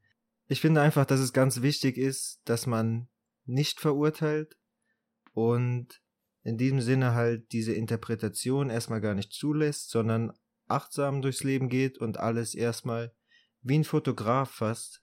Ich 0.46 0.61
finde 0.61 0.81
einfach, 0.81 1.05
dass 1.05 1.20
es 1.20 1.33
ganz 1.33 1.62
wichtig 1.62 1.96
ist, 1.98 2.40
dass 2.44 2.66
man 2.66 3.09
nicht 3.44 3.81
verurteilt 3.81 4.57
und 5.33 6.01
in 6.48 6.56
diesem 6.56 6.80
Sinne 6.80 7.14
halt 7.14 7.52
diese 7.52 7.74
Interpretation 7.74 8.70
erstmal 8.70 9.02
gar 9.02 9.14
nicht 9.14 9.32
zulässt, 9.32 9.90
sondern 9.90 10.32
achtsam 10.66 11.20
durchs 11.20 11.44
Leben 11.44 11.68
geht 11.68 11.98
und 11.98 12.16
alles 12.16 12.54
erstmal 12.54 13.14
wie 13.61 13.78
ein 13.78 13.84
Fotograf 13.84 14.50
fast 14.50 15.02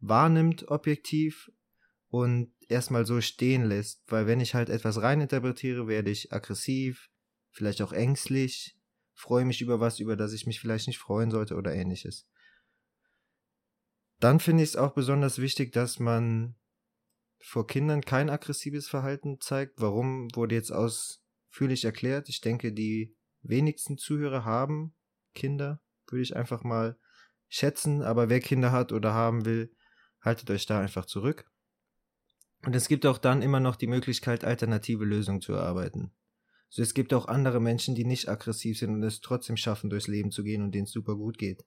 wahrnimmt 0.00 0.68
objektiv 0.68 1.50
und 2.08 2.52
erstmal 2.68 3.06
so 3.06 3.22
stehen 3.22 3.64
lässt, 3.64 4.02
weil 4.08 4.26
wenn 4.26 4.40
ich 4.40 4.54
halt 4.54 4.68
etwas 4.68 5.00
reininterpretiere, 5.00 5.88
werde 5.88 6.10
ich 6.10 6.30
aggressiv, 6.30 7.08
vielleicht 7.52 7.80
auch 7.80 7.94
ängstlich, 7.94 8.78
freue 9.14 9.46
mich 9.46 9.62
über 9.62 9.80
was, 9.80 9.98
über 9.98 10.16
das 10.16 10.34
ich 10.34 10.46
mich 10.46 10.60
vielleicht 10.60 10.88
nicht 10.88 10.98
freuen 10.98 11.30
sollte 11.30 11.54
oder 11.54 11.74
ähnliches. 11.74 12.28
Dann 14.20 14.40
finde 14.40 14.62
ich 14.62 14.70
es 14.70 14.76
auch 14.76 14.92
besonders 14.92 15.38
wichtig, 15.38 15.72
dass 15.72 15.98
man 15.98 16.54
vor 17.42 17.66
Kindern 17.66 18.02
kein 18.02 18.30
aggressives 18.30 18.88
Verhalten 18.88 19.40
zeigt. 19.40 19.80
Warum 19.80 20.28
wurde 20.34 20.54
jetzt 20.54 20.70
ausführlich 20.70 21.84
erklärt? 21.84 22.28
Ich 22.28 22.40
denke, 22.40 22.72
die 22.72 23.16
wenigsten 23.42 23.98
Zuhörer 23.98 24.44
haben 24.44 24.94
Kinder, 25.34 25.80
würde 26.06 26.22
ich 26.22 26.36
einfach 26.36 26.62
mal 26.62 26.98
schätzen. 27.48 28.02
Aber 28.02 28.28
wer 28.28 28.40
Kinder 28.40 28.72
hat 28.72 28.92
oder 28.92 29.12
haben 29.12 29.44
will, 29.44 29.74
haltet 30.20 30.50
euch 30.50 30.66
da 30.66 30.80
einfach 30.80 31.06
zurück. 31.06 31.50
Und 32.64 32.76
es 32.76 32.86
gibt 32.86 33.06
auch 33.06 33.18
dann 33.18 33.42
immer 33.42 33.60
noch 33.60 33.76
die 33.76 33.88
Möglichkeit, 33.88 34.44
alternative 34.44 35.04
Lösungen 35.04 35.40
zu 35.40 35.52
erarbeiten. 35.52 36.12
So, 36.68 36.80
es 36.80 36.94
gibt 36.94 37.12
auch 37.12 37.26
andere 37.26 37.60
Menschen, 37.60 37.94
die 37.94 38.04
nicht 38.04 38.28
aggressiv 38.28 38.78
sind 38.78 38.94
und 38.94 39.02
es 39.02 39.20
trotzdem 39.20 39.56
schaffen, 39.56 39.90
durchs 39.90 40.06
Leben 40.06 40.30
zu 40.30 40.42
gehen 40.44 40.62
und 40.62 40.72
denen 40.72 40.84
es 40.84 40.92
super 40.92 41.16
gut 41.16 41.38
geht. 41.38 41.66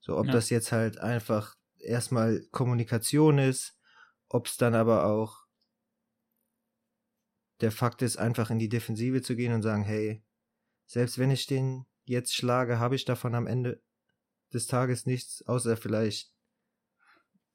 So, 0.00 0.16
ob 0.16 0.26
ja. 0.26 0.32
das 0.32 0.50
jetzt 0.50 0.70
halt 0.70 0.98
einfach 0.98 1.56
erstmal 1.78 2.46
Kommunikation 2.52 3.38
ist, 3.38 3.75
ob 4.28 4.46
es 4.46 4.56
dann 4.56 4.74
aber 4.74 5.06
auch 5.06 5.46
der 7.60 7.72
Fakt 7.72 8.02
ist, 8.02 8.16
einfach 8.16 8.50
in 8.50 8.58
die 8.58 8.68
Defensive 8.68 9.22
zu 9.22 9.34
gehen 9.34 9.52
und 9.52 9.62
sagen, 9.62 9.82
hey, 9.82 10.22
selbst 10.86 11.18
wenn 11.18 11.30
ich 11.30 11.46
den 11.46 11.86
jetzt 12.04 12.34
schlage, 12.34 12.78
habe 12.78 12.94
ich 12.94 13.04
davon 13.04 13.34
am 13.34 13.46
Ende 13.46 13.82
des 14.52 14.66
Tages 14.66 15.06
nichts, 15.06 15.42
außer 15.46 15.76
vielleicht 15.76 16.36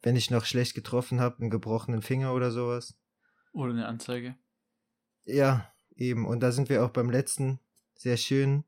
wenn 0.02 0.16
ich 0.16 0.32
noch 0.32 0.46
schlecht 0.46 0.74
getroffen 0.74 1.20
habe, 1.20 1.40
einen 1.40 1.50
gebrochenen 1.50 2.02
Finger 2.02 2.34
oder 2.34 2.52
sowas. 2.52 2.98
Oder 3.54 3.74
eine 3.74 3.88
Anzeige. 3.88 4.36
Ja, 5.26 5.72
eben. 5.96 6.26
Und 6.26 6.40
da 6.42 6.52
sind 6.52 6.70
wir 6.70 6.84
auch 6.84 6.90
beim 6.90 7.10
letzten 7.10 7.60
sehr 7.94 8.18
schön 8.18 8.64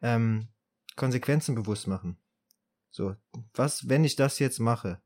ähm, 0.00 0.48
Konsequenzen 0.96 1.54
bewusst 1.54 1.86
machen. 1.86 2.18
So, 2.90 3.16
was, 3.54 3.88
wenn 3.88 4.04
ich 4.04 4.16
das 4.16 4.38
jetzt 4.38 4.60
mache? 4.60 5.02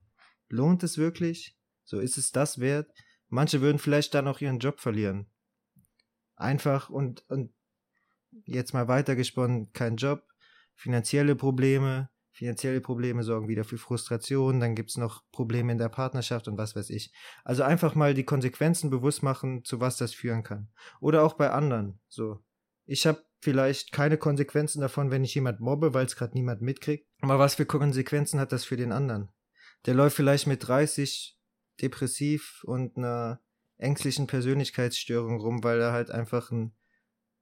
Lohnt 0.48 0.83
es 0.83 0.98
wirklich? 0.98 1.57
So, 1.85 2.01
ist 2.01 2.18
es 2.18 2.33
das 2.33 2.59
wert? 2.59 2.92
Manche 3.29 3.61
würden 3.61 3.79
vielleicht 3.79 4.14
dann 4.14 4.29
auch 4.29 4.40
ihren 4.40 4.59
Job 4.59 4.81
verlieren. 4.81 5.27
Einfach 6.37 6.90
und, 6.90 7.29
und 7.29 7.53
jetzt 8.45 8.75
mal 8.75 8.88
weitergesponnen, 8.88 9.73
kein 9.73 9.97
Job, 9.97 10.27
finanzielle 10.75 11.37
Probleme, 11.37 12.11
Finanzielle 12.35 12.81
Probleme 12.81 13.25
sorgen 13.25 13.49
wieder 13.49 13.62
für 13.62 13.77
Frustration, 13.77 14.59
dann 14.59 14.75
gibt 14.75 14.88
es 14.88 14.97
noch 14.97 15.23
Probleme 15.33 15.71
in 15.71 15.77
der 15.77 15.90
Partnerschaft 15.90 16.49
und 16.49 16.57
was 16.57 16.75
weiß 16.75 16.88
ich. 16.88 17.12
Also 17.45 17.62
einfach 17.62 17.95
mal 17.95 18.14
die 18.14 18.25
Konsequenzen 18.25 18.88
bewusst 18.88 19.23
machen, 19.23 19.64
zu 19.64 19.81
was 19.81 19.99
das 19.99 20.14
führen 20.14 20.42
kann. 20.42 20.71
Oder 21.01 21.25
auch 21.25 21.35
bei 21.35 21.51
anderen. 21.51 22.01
So, 22.09 22.42
ich 22.87 23.07
habe 23.07 23.23
vielleicht 23.42 23.92
keine 23.92 24.16
Konsequenzen 24.16 24.81
davon, 24.81 25.11
wenn 25.11 25.25
ich 25.25 25.35
jemand 25.35 25.61
mobbe, 25.61 25.92
weil 25.92 26.07
es 26.07 26.16
gerade 26.16 26.33
niemand 26.33 26.62
mitkriegt. 26.62 27.07
Aber 27.21 27.38
was 27.38 27.57
für 27.57 27.66
Konsequenzen 27.66 28.40
hat 28.40 28.53
das 28.53 28.64
für 28.64 28.79
den 28.79 28.92
anderen? 28.92 29.29
Der 29.85 29.92
läuft 29.92 30.16
vielleicht 30.16 30.47
mit 30.47 30.66
30 30.66 31.38
depressiv 31.83 32.62
und 32.64 32.97
einer 32.97 33.40
ängstlichen 33.79 34.27
Persönlichkeitsstörung 34.27 35.40
rum, 35.40 35.64
weil 35.64 35.81
er 35.81 35.92
halt 35.92 36.11
einfach 36.11 36.51
ein 36.51 36.75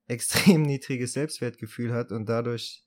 extrem 0.07 0.63
niedriges 0.63 1.13
Selbstwertgefühl 1.13 1.93
hat 1.93 2.13
und 2.13 2.29
dadurch 2.29 2.85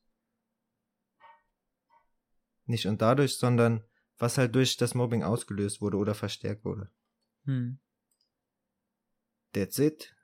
nicht 2.65 2.87
und 2.87 3.01
dadurch, 3.01 3.37
sondern 3.37 3.83
was 4.17 4.37
halt 4.37 4.55
durch 4.55 4.77
das 4.77 4.95
Mobbing 4.95 5.23
ausgelöst 5.23 5.81
wurde 5.81 5.97
oder 5.97 6.15
verstärkt 6.15 6.63
wurde. 6.65 6.89
Hm. 7.45 7.79
That's 9.53 9.77
it. 9.79 10.15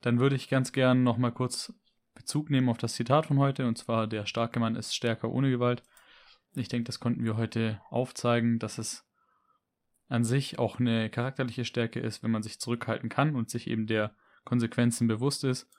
Dann 0.00 0.20
würde 0.20 0.36
ich 0.36 0.48
ganz 0.48 0.72
gern 0.72 1.02
nochmal 1.02 1.32
kurz 1.32 1.72
Bezug 2.14 2.50
nehmen 2.50 2.68
auf 2.68 2.78
das 2.78 2.94
Zitat 2.94 3.26
von 3.26 3.38
heute, 3.38 3.66
und 3.66 3.78
zwar 3.78 4.06
der 4.06 4.26
starke 4.26 4.60
Mann 4.60 4.76
ist 4.76 4.94
stärker 4.94 5.30
ohne 5.30 5.50
Gewalt. 5.50 5.82
Ich 6.54 6.68
denke, 6.68 6.84
das 6.84 7.00
konnten 7.00 7.24
wir 7.24 7.36
heute 7.36 7.80
aufzeigen, 7.90 8.58
dass 8.58 8.78
es 8.78 9.07
an 10.08 10.24
sich 10.24 10.58
auch 10.58 10.80
eine 10.80 11.10
charakterliche 11.10 11.64
Stärke 11.64 12.00
ist, 12.00 12.22
wenn 12.22 12.30
man 12.30 12.42
sich 12.42 12.58
zurückhalten 12.58 13.08
kann 13.08 13.34
und 13.34 13.50
sich 13.50 13.68
eben 13.68 13.86
der 13.86 14.14
Konsequenzen 14.44 15.06
bewusst 15.06 15.44
ist, 15.44 15.70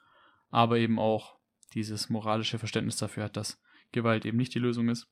aber 0.49 0.77
eben 0.77 0.99
auch 0.99 1.37
dieses 1.73 2.09
moralische 2.09 2.59
Verständnis 2.59 2.97
dafür 2.97 3.25
hat, 3.25 3.37
dass 3.37 3.61
Gewalt 3.91 4.25
eben 4.25 4.37
nicht 4.37 4.53
die 4.53 4.59
Lösung 4.59 4.89
ist. 4.89 5.07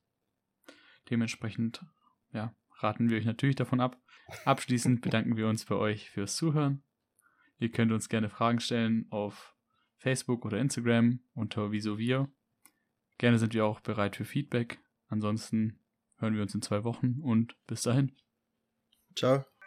Dementsprechend, 1.10 1.84
ja, 2.32 2.54
raten 2.78 3.10
wir 3.10 3.18
euch 3.18 3.24
natürlich 3.24 3.56
davon 3.56 3.80
ab. 3.80 4.00
Abschließend 4.44 5.00
bedanken 5.00 5.36
wir 5.36 5.48
uns 5.48 5.64
bei 5.64 5.74
euch 5.74 6.10
fürs 6.10 6.36
Zuhören. 6.36 6.82
Ihr 7.58 7.70
könnt 7.70 7.92
uns 7.92 8.08
gerne 8.08 8.28
Fragen 8.28 8.60
stellen 8.60 9.06
auf 9.10 9.54
Facebook 9.96 10.44
oder 10.44 10.58
Instagram 10.58 11.20
unter 11.34 11.72
Wieso 11.72 11.98
wir. 11.98 12.28
Gerne 13.16 13.38
sind 13.38 13.54
wir 13.54 13.64
auch 13.64 13.80
bereit 13.80 14.14
für 14.14 14.24
Feedback. 14.24 14.78
Ansonsten 15.08 15.80
hören 16.18 16.34
wir 16.34 16.42
uns 16.42 16.54
in 16.54 16.62
zwei 16.62 16.84
Wochen 16.84 17.20
und 17.20 17.56
bis 17.66 17.82
dahin. 17.82 18.12
Ciao. 19.18 19.57